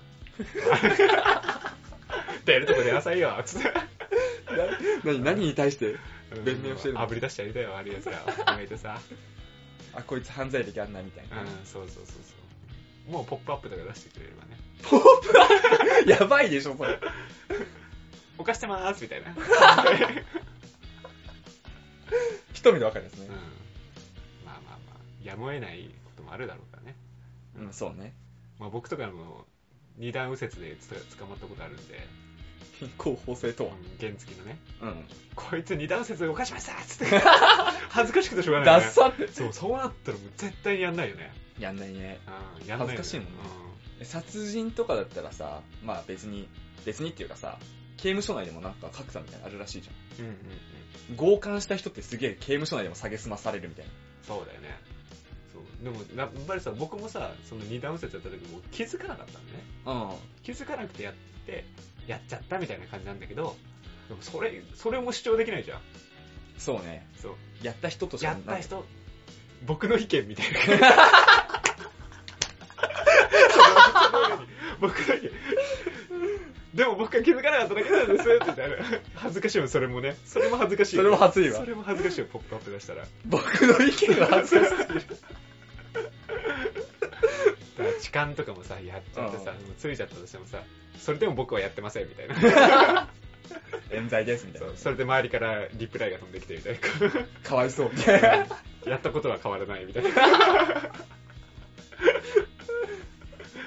[2.45, 3.73] 出るとこ出なさいよ、つって。
[5.05, 5.97] 何、何に対して
[6.45, 7.01] 弁明をしてるの？
[7.03, 8.17] あぶり出してやりたいよ、あるやつら。
[8.19, 8.99] 含めてさ。
[9.95, 11.41] あ、こいつ犯罪歴あんなみたいな。
[11.43, 12.13] うん、そうそうそうそ
[13.09, 13.13] う。
[13.13, 16.13] もうポップアップとか出してくれればね。
[16.21, 16.99] やばいでしょ、それ。
[18.39, 19.35] 犯してまーすみたいな。
[22.53, 23.35] 一目でわかるやつねうん。。
[24.45, 26.97] まあまあまあ、やむを得ないこともあるだろうからね。
[27.59, 28.15] うん、そうね。
[28.59, 29.47] まあ僕とかも
[29.97, 32.07] 二段右折でつ捕まったことあるんで、
[32.99, 33.75] 候補性とは。
[33.75, 35.05] うん原付のね、うん。
[35.35, 37.19] こいつ二段右折で犯しましたっつって、
[37.91, 38.85] 恥ずかしくてしょうがない、ね。
[38.85, 39.29] ダッサって。
[39.29, 41.33] そう、そうなったらもう絶対にやんないよね。
[41.59, 42.21] やんないね。
[42.61, 43.33] うん、やんないよね恥ずかしいもん
[43.99, 46.49] ね殺人とかだったらさ、まあ別に、
[46.85, 47.59] 別にっていうかさ、
[47.99, 50.25] 刑務所内でもなんか格差みたいなのあるらしいじゃん。
[50.25, 50.31] うん。
[50.31, 50.59] うんうんうん。
[51.17, 53.91] 強姦した人ってすげえ刑務所内でも下げすまされるみたいな。
[54.27, 54.79] そうだよね。
[55.53, 55.85] そう。
[55.85, 59.59] でも、やっぱりさ、僕もさ、その二段右折やった時も気づかなかったんでね。
[59.87, 59.91] う
[60.43, 61.15] 気づかなくてやっ
[61.47, 61.65] て、
[62.07, 63.57] やっちゃったみたいな感じなんだけど、
[64.09, 65.79] でもそれ、それも主張できないじゃん。
[65.79, 65.83] ん。
[66.59, 67.07] そうね。
[67.21, 67.35] そう。
[67.63, 68.85] やった人としてやった人、
[69.67, 70.59] 僕の意見みたいな。
[73.53, 73.67] その
[74.05, 74.47] その上に
[74.81, 75.31] 僕の意見。
[76.75, 78.77] でも僕は気づかなかっただけなんですみたいな。
[79.15, 80.17] 恥ずかしいよ、それもね。
[80.25, 81.03] それも恥ずかしいよ。
[81.03, 83.05] それも恥ずいわそれも恥ずかしいよ、ポップアップ出したら。
[83.27, 85.07] 僕の意見は恥ずかしすぎる。
[87.79, 90.63] だから痴漢とかもさ、やっちゃってさ、うんもうついちゃったとしてもさ、
[90.99, 93.09] それでも僕はやってませんみたいな。
[93.91, 94.77] 冤罪ですみたいなそう。
[94.77, 96.77] それで周りからリプライが飛んできてみたい
[97.43, 97.91] かわいそう。
[97.93, 98.13] な。
[98.91, 100.11] やったことは変わらないみたいな。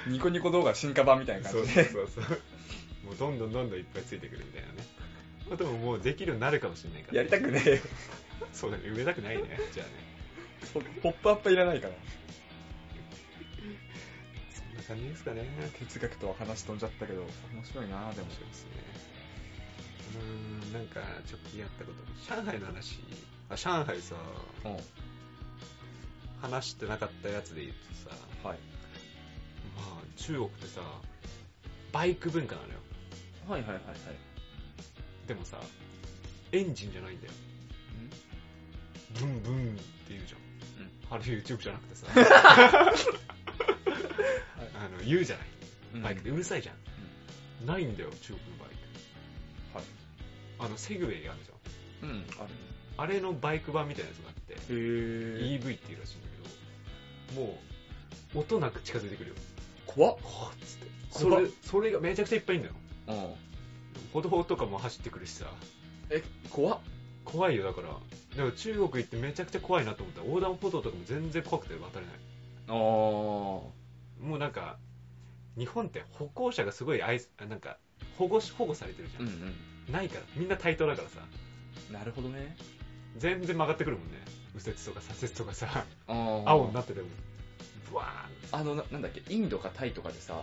[0.08, 1.84] ニコニコ動画進化版みたいな感じで。
[1.84, 2.36] そうそうそう。
[2.36, 2.38] もう
[3.18, 4.74] どんどんどんどんいっぱいついてくるみたいなね。
[5.48, 7.78] まあでももうできるようになるかもしれないから、やりたくねえよ。
[8.52, 9.58] そうだね、埋めたくないね。
[9.72, 9.92] じゃあね。
[10.72, 11.94] そポップアップいらないから。
[14.54, 15.44] そんな感じですかね。
[15.78, 18.34] 哲学とは話飛んじゃったけど、面白いなでも面。
[18.34, 18.70] 白いですね。
[20.16, 21.00] うーん、なんか
[21.30, 22.34] 直近やったこと。
[22.34, 22.98] 上海の話。
[23.48, 24.16] あ、上海さ、
[24.64, 24.76] うん。
[26.40, 28.16] 話してなかったやつで言うとさ、
[28.48, 28.58] はい。
[29.76, 30.80] まあ中国ってさ、
[31.92, 32.74] バイク文化なのよ。
[33.48, 33.96] はいはいはいはい。
[35.28, 35.58] でもさ、
[36.52, 37.32] エンジンじゃないんだよ。
[39.18, 40.40] ブンブンって言うじゃん。
[41.10, 42.06] あれ YouTube じゃなくてさ、
[44.74, 45.46] あの言うじゃない。
[45.94, 46.72] うんバイクってうるさいじゃ
[47.64, 47.66] ん。
[47.66, 49.78] ないんだよ、中国のバイク。
[49.78, 49.84] はい。
[50.58, 52.10] あの、セグウェイあるじゃん。
[52.10, 52.50] うん、ある
[52.98, 54.60] あれのバイク版みたいなやつがあって、ね。
[54.68, 56.28] へぇ EV っていうらしいんだ
[57.34, 57.58] けど、も
[58.34, 59.36] う、音なく近づいてくるよ。
[59.86, 60.16] 怖っ。
[60.22, 60.86] はっつって。
[61.10, 62.74] そ怖っれ、それがめちゃくちゃいっぱいいんだよ。
[63.08, 63.34] うん。
[64.12, 65.46] 歩道とかも走ってくるしさ、
[66.10, 66.78] え、怖っ。
[67.24, 67.88] 怖いよ、だから。
[68.36, 72.14] でも中国行ってめちゃくちゃ怖いなと思ったら、横断歩道とかも全然怖くて渡れない。
[72.68, 72.74] あー。
[72.74, 73.72] も
[74.20, 74.78] うなんか、
[75.58, 77.78] 日本って歩行者がすごい愛す、あなんか、
[78.16, 79.22] 保護し、保護されてるじゃん。
[79.22, 79.92] うんうん。
[79.92, 80.22] ないから。
[80.36, 81.20] みんな対等だからさ。
[81.92, 82.56] なるほどね。
[83.16, 84.18] 全然曲がってくるもんね。
[84.54, 87.06] 右折とか左折とかさ、あー青になってても。
[87.90, 90.42] ブワあのな、なんだっけ、インドかタイとかでさ、ーン。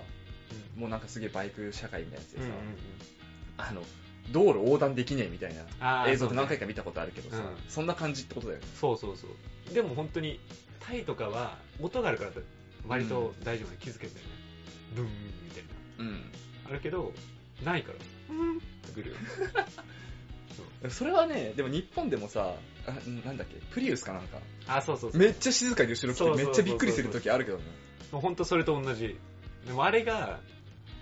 [0.76, 2.48] もうなんかすげえバイク社会みたいなやつでさ。
[3.58, 3.84] あの、
[4.32, 8.66] 道路横断できねえみたいな映像って何回か見たことあるけどさ、うんそんな感じってことだよね。
[8.80, 9.74] そうそうそう。
[9.74, 10.40] でも本当に、
[10.80, 12.32] タイとかは、音があるから
[12.88, 14.32] 割と大丈夫な気づけんだよね。
[14.96, 15.08] ブーン
[15.46, 15.64] みたい
[15.98, 16.04] な。
[16.06, 16.32] うん。
[16.70, 17.14] あるけど、
[17.64, 19.16] ないから、うんってくるよ。
[20.90, 22.92] それはね、でも日本でもさ、あ
[23.26, 25.22] なんだっけ、プリウスかなんか、あ、そうそうそう。
[25.22, 27.64] めっちゃ静かに後ろ来てめっちゃびっくりする時あるけどね。
[28.12, 29.18] もう本当それと同じ。
[29.66, 30.40] でもあれが、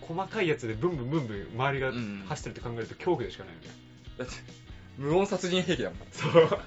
[0.02, 3.68] 細かいやつでブンブンブンブン周りがうん走ってるって考えると恐怖でしかないよね。
[4.18, 4.34] だって、
[4.98, 6.00] 無音殺人兵器だもん。
[6.12, 6.60] そう。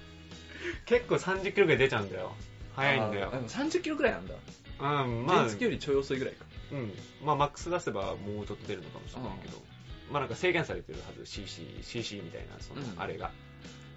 [0.86, 2.32] 結構30キロぐらい出ちゃうんだよ。
[2.74, 3.34] 速いんだよあー。
[3.36, 4.34] でも30キロぐらいなんだ。
[4.34, 6.44] うん、まあ、原付よりちょい遅いぐらいか。
[6.72, 6.92] うん。
[7.24, 9.62] まあ、マックス出せばもうちょっと出るのかもしれないけど。
[10.10, 11.24] まあなんか制限されてるはず。
[11.26, 13.30] CC、CC みたいな、その、うんあれが。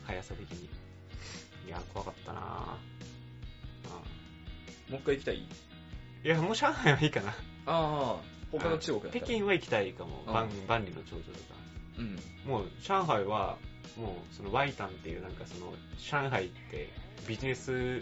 [0.05, 0.69] 速さ的に。
[1.67, 2.43] いや、怖かったなぁ。
[4.91, 5.35] もう一回行きたい？
[5.35, 5.43] うん
[6.23, 7.33] いや、もう上海はいいかな。
[7.67, 9.25] ああ、他の中国だったら。
[9.25, 10.23] 北京は行きたいかも。
[10.25, 11.55] うん万万里の長城とか。
[11.99, 12.19] うん。
[12.49, 13.57] もう上海は、
[13.97, 16.89] もうそのワイタンっていうなんかその、上海って
[17.27, 18.01] ビジネス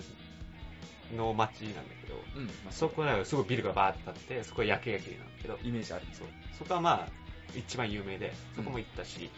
[1.16, 2.46] の街なんだけど、うん。
[2.46, 6.06] まあ、そこはすごいビルがバーってあって、そこは夜景が綺麗なんだけど、イメージある。
[6.14, 6.28] そう。
[6.58, 7.08] そこはまあ、
[7.56, 9.30] 一番有名で、そこも行ったし、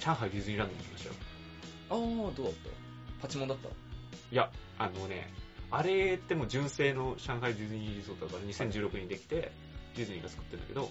[0.00, 1.14] 上海ディズニーランドも行きましたよ。
[1.90, 1.98] ああ、
[2.34, 2.58] どうだった？
[3.20, 3.68] パチモンだった？
[3.68, 3.72] い
[4.30, 5.28] や、あのね、
[5.72, 9.50] あれってもう純正の上海ディズニーリゾートだから2016年にできて、
[9.96, 10.90] ディズニーが作ってるんだけど、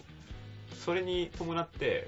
[0.84, 2.08] それに伴って、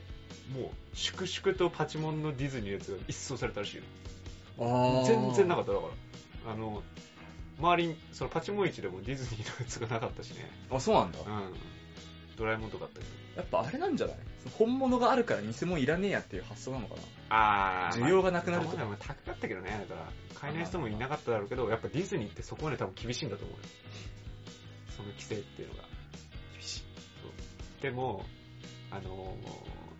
[0.57, 3.83] もう、粛々とパチモンのディズニーのやつが一掃されたらしいよ。
[4.59, 5.85] あ全然なかった、だか
[6.47, 6.53] ら。
[6.53, 6.83] あの、
[7.59, 10.49] 周りに、そのパチモン市でもディズニーのやつがなかったしね。
[10.71, 11.19] あ、そうなんだ。
[11.19, 11.53] うん。
[12.35, 13.11] ドラえもんとかあったけど。
[13.35, 14.15] やっぱあれなんじゃない？
[14.57, 17.01] 本物があるから偽物いらねえやっていう発想なのかな？
[17.35, 18.77] あ需要がなくなると。
[18.77, 23.63] まあ高かったけどね、だから、買えない人もいなかっただろうけど、やっぱディズニーってそこまで多分厳しいんだと思うよ。
[24.95, 25.83] その規制っていうのが。
[26.53, 26.83] 厳しい。
[27.81, 28.23] でも、
[28.91, 29.35] あの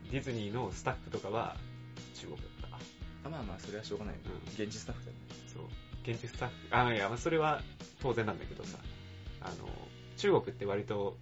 [0.07, 1.57] ー、ディズニーのスタッフとかは
[2.13, 2.77] 中国だった。
[3.25, 4.15] あまあまあ、それはしょうがない。
[4.15, 5.23] うん現地スタッフだよね。
[5.47, 5.63] そう。
[6.05, 7.61] 現地スタッフ、あ、いや、まあそれは
[8.01, 8.77] 当然なんだけどさ、
[9.41, 9.67] あの、
[10.17, 11.17] 中国って割と、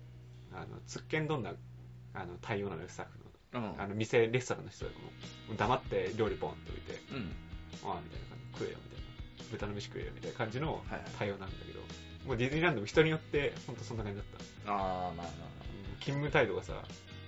[0.54, 1.54] あの、つっけんどんな、
[2.14, 3.21] あの、対応なのよ、スタッフの。
[3.54, 4.92] うんあの、店、レストランの人で
[5.50, 7.36] も、黙って料理ポンって置いて、うん。
[7.84, 9.52] ああ、みたいな感じ、食えよ、みたいな。
[9.52, 11.02] 豚の飯食えよ、みたいな感じのはいはい。
[11.18, 11.80] 対応なんだけど、
[12.26, 14.72] もうディズニーランドも人によって、ほんとそんな感じだった。
[14.72, 15.62] ああ、まあまあ
[16.02, 16.82] 勤務態度がさ、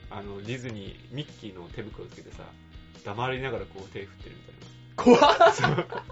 [0.09, 2.43] あの、ディズニー、ミッキーの手袋つけてさ、
[3.05, 5.17] 黙りながらこう手振ってるみたいな。
[5.17, 6.03] 怖っ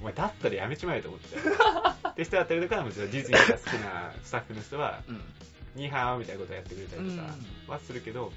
[0.00, 1.36] お前だったらやめちまえと思って。
[2.10, 5.22] って人だったりとか、もディズニーが好きなスタッフの人は、うん。
[5.74, 7.28] ニーハーみたいなことやってくれたりとか
[7.68, 8.32] はするけど、ほん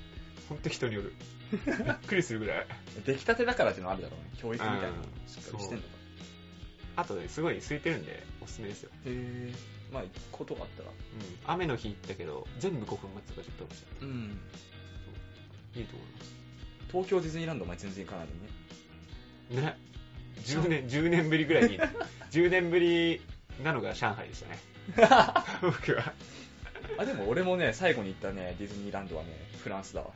[0.61, 1.13] と人による。
[1.51, 2.65] びっくりするぐらい。
[3.05, 4.39] 出来たてだからっていうのあるだろうね。
[4.41, 5.89] 教育みたいなのうんしっかりしてんのか。
[6.97, 8.89] あとね、すごい空いてるんで、おすすめですよ。
[9.05, 9.53] へえ。
[9.91, 10.89] まあ、行くことがあったら。
[10.89, 10.95] うん。
[11.45, 14.39] 雨の日行ったけど、全部5分待つとか10分待ちだうん。
[15.75, 16.36] いいと思います。
[16.91, 18.33] 東京ディズニーランドお前全然行かないの
[19.51, 19.61] にね。
[19.61, 19.77] ね。
[20.43, 21.79] 10年、10年ぶりぐらいに、
[22.31, 23.21] 10年ぶり
[23.63, 24.59] なのが上海でしたね。
[25.61, 26.13] 僕は。
[26.97, 29.29] あ、でも俺もね、最後に行ったね、ディズニーランドはね、
[29.63, 30.07] フランスだわ。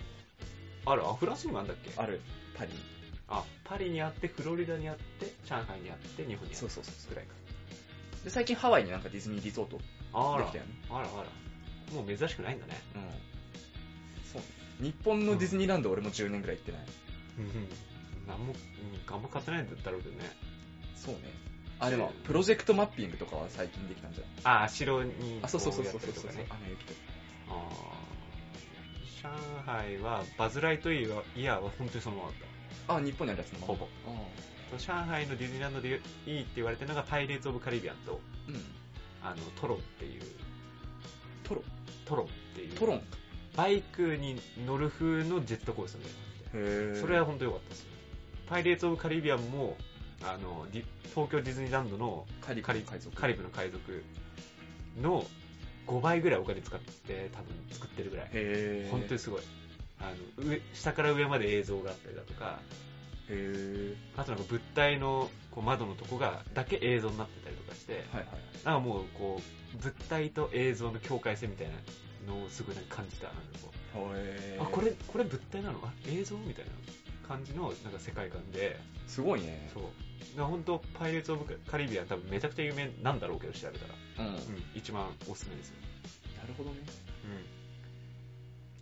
[0.85, 1.05] ある？
[1.05, 1.91] あ、フランスにもあんだっけ？
[1.97, 2.21] ある、
[2.55, 2.79] パリに。
[3.27, 6.55] あ、パリにあって、フロリダにあって、上海にあって、日本にあって。
[6.55, 7.33] そうそうそうぐらいか。
[8.23, 10.71] で、最近ハワイになんかディズニーリゾートできたよね。
[10.89, 11.95] あらあら。
[11.95, 12.81] もう珍しくないんだね。
[12.95, 13.01] うん。
[14.31, 14.41] そう。
[14.83, 16.81] 日本のディズニーランド俺も10年ぐらい行ってない。
[17.39, 17.69] うんうん。
[18.27, 20.31] なんも、うん、あんま買ってないんだろうけどね。
[20.95, 21.21] そうね。
[21.79, 24.63] あ、でも、プロジェクトマッピングとかは最近できたんじゃない？
[24.65, 25.39] あ、城に。
[25.41, 26.31] あ、そうそうそうそうそうそう。
[26.31, 26.99] 雨雪とか。
[27.49, 28.09] あー
[29.21, 29.29] 上
[29.65, 32.35] 海は、バズ・ライトイヤーは本当にそのままだ
[32.95, 33.59] っあ、日本にあるやつの？
[33.59, 33.65] た。
[33.65, 33.87] ほぼ。
[34.07, 34.11] あ
[34.77, 38.55] 上海のディズニーランドでいいって言われてるのが、パイレーツ・オブ・カリビアンと、うん。
[39.23, 40.21] あの、トロっていう、
[41.43, 41.63] トロ
[42.05, 42.73] トロっていう。
[42.73, 43.01] トロン？
[43.55, 47.87] バイクに乗る風のジェットコースターみたいなそれは本当良かったですよ。
[48.47, 49.75] パイレーツ・オブ・カリビアンも、
[50.23, 50.83] あの、ディ
[51.15, 53.15] 東京ディズニーランドのカリブカリ海賊。
[53.15, 54.03] カリブの海賊
[55.01, 55.25] の
[55.87, 58.89] 5倍ぐらいお金使って多分作ってるぐらい。
[58.91, 59.41] 本当にすごい。
[59.99, 62.59] あの、上、下から上まで映像があったりだとか。
[64.17, 68.25] あとなんか物体のこう窓のとこが、だけ映像になってたりとかして、はいはい。
[68.65, 73.27] なんかもうこう、物体と映像の境界線みたいなのをすごい感じた。
[73.27, 73.41] なんか
[73.93, 74.11] こ
[74.59, 75.79] うあ、これ、これ物体なの？
[75.83, 76.37] あ、映像？
[76.37, 76.71] みたいな
[77.29, 79.69] 感じのなんか世界観で、すごいね。
[79.71, 79.83] そう。
[80.35, 84.27] だ本当パイレーツ・オブ・カリビアン多分めちゃくちゃ有名なんだろうけど調べたら。
[84.27, 84.33] うん。
[84.33, 84.41] うん、
[84.73, 85.75] 一番おすすめですよ。
[86.41, 86.77] なるほどね。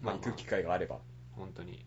[0.01, 0.05] うん。
[0.05, 0.97] まあ、行く機会があれば。
[1.35, 1.85] 本当に。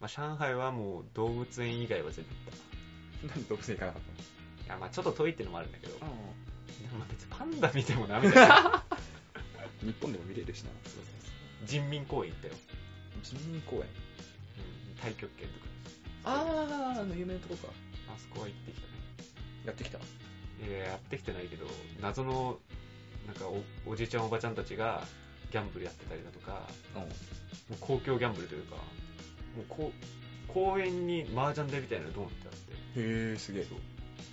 [0.00, 3.28] まあ、上海はもう動物園以外は全部行った。
[3.28, 4.02] なんで動物園行かなかっ
[4.64, 8.84] いや、まあちょっと遠いっていうのもあるんだけど、たのでもまあ別にパンダ見てもな、みたいな。
[9.82, 10.70] 日本でも見れるしな。
[10.84, 11.10] そうそうそ
[11.64, 12.54] う人民公園行ったよ。
[13.22, 13.82] 人民公園。
[15.04, 15.66] うん、太極拳とか。
[16.24, 17.72] あー、あの有名なとこか。
[18.08, 18.92] あそこは行ってきたね。
[19.66, 19.98] やってきた。
[19.98, 21.66] いや、やってきてないけど、
[22.00, 22.58] 謎の、
[23.26, 25.04] なんかお、おじいちゃんおばちゃんたちが、
[25.50, 27.02] ギャンブルやってたりだとか、うん。
[27.02, 28.82] もう公共ギャンブルというか、も
[29.62, 33.66] うこう、公園に麻雀台みたいなのドンってあって、へー、すげえ。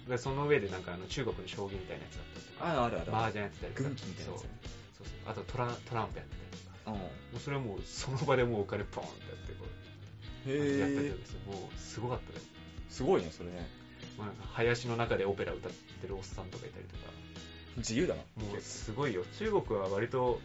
[0.08, 3.28] でその上でなんかあの中国の将棋みたいなやつだったりとか、あ、あるある麻。
[3.28, 4.60] 雀やってたりとか、軍旗みたいなやつそうね。
[4.98, 6.98] そうそうあとトラトランプやってたりとか、うん。
[6.98, 9.70] もうそれはもうその場でもうお金ポーンってやってこう、
[10.52, 12.46] やったりへーとかして、もうすごかったね。
[12.90, 13.68] すごいね、それね。
[14.18, 17.12] もうなんか林の中でオペラ歌ってるおっさんとかいたりとか、
[17.78, 18.22] 自由だな。
[18.44, 19.24] もうすごいよ。
[19.38, 20.40] 中国は割と、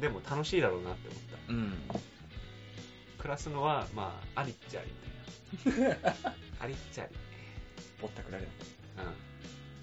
[0.00, 1.52] でも楽しいだろうなって思った。
[1.52, 1.72] うん。
[3.18, 4.92] 暮らすのは、まあ、ありっちゃあり
[5.64, 6.14] みたいな。
[6.60, 7.14] ありっちゃあり。
[8.00, 8.44] ぼったくられ
[8.96, 9.10] なうん。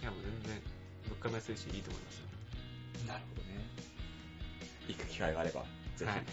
[0.02, 0.62] いやもう全然、
[1.06, 2.28] 物価も安いしいいと思いますよ。
[3.08, 3.66] なるほどね。
[4.88, 5.66] 行く機会があれば、
[5.96, 6.06] ぜひ。
[6.06, 6.24] はい。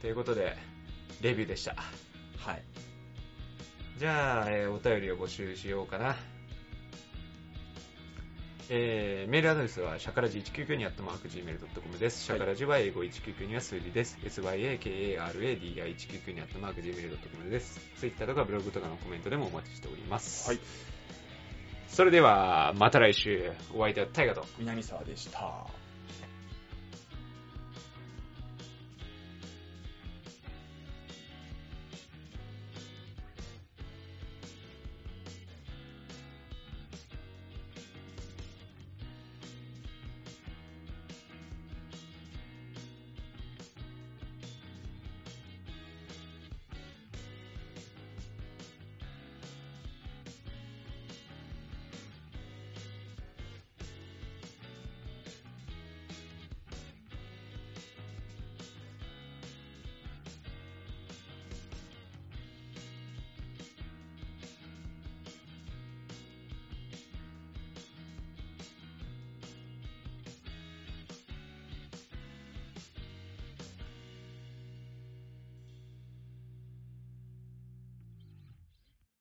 [0.00, 0.56] ということで、
[1.20, 1.76] レビューでした。
[2.36, 2.62] はい。
[3.98, 6.16] じゃあ、えーお便りを募集しようかな。
[8.68, 12.24] えー、メールアドレスは、シャカラジ199にあったマーク Gmail.com です。
[12.24, 14.18] シャカラジは英語199には数字です。
[14.24, 17.80] syakaradi199 にあったマーク Gmail.com です。
[17.98, 20.48] ツイッターとかブログとかのコメントでもお待ちしております。
[20.48, 20.58] はい。
[21.88, 24.44] それでは、また来週、お相手はタイガと。
[24.58, 25.85] 南沢でした。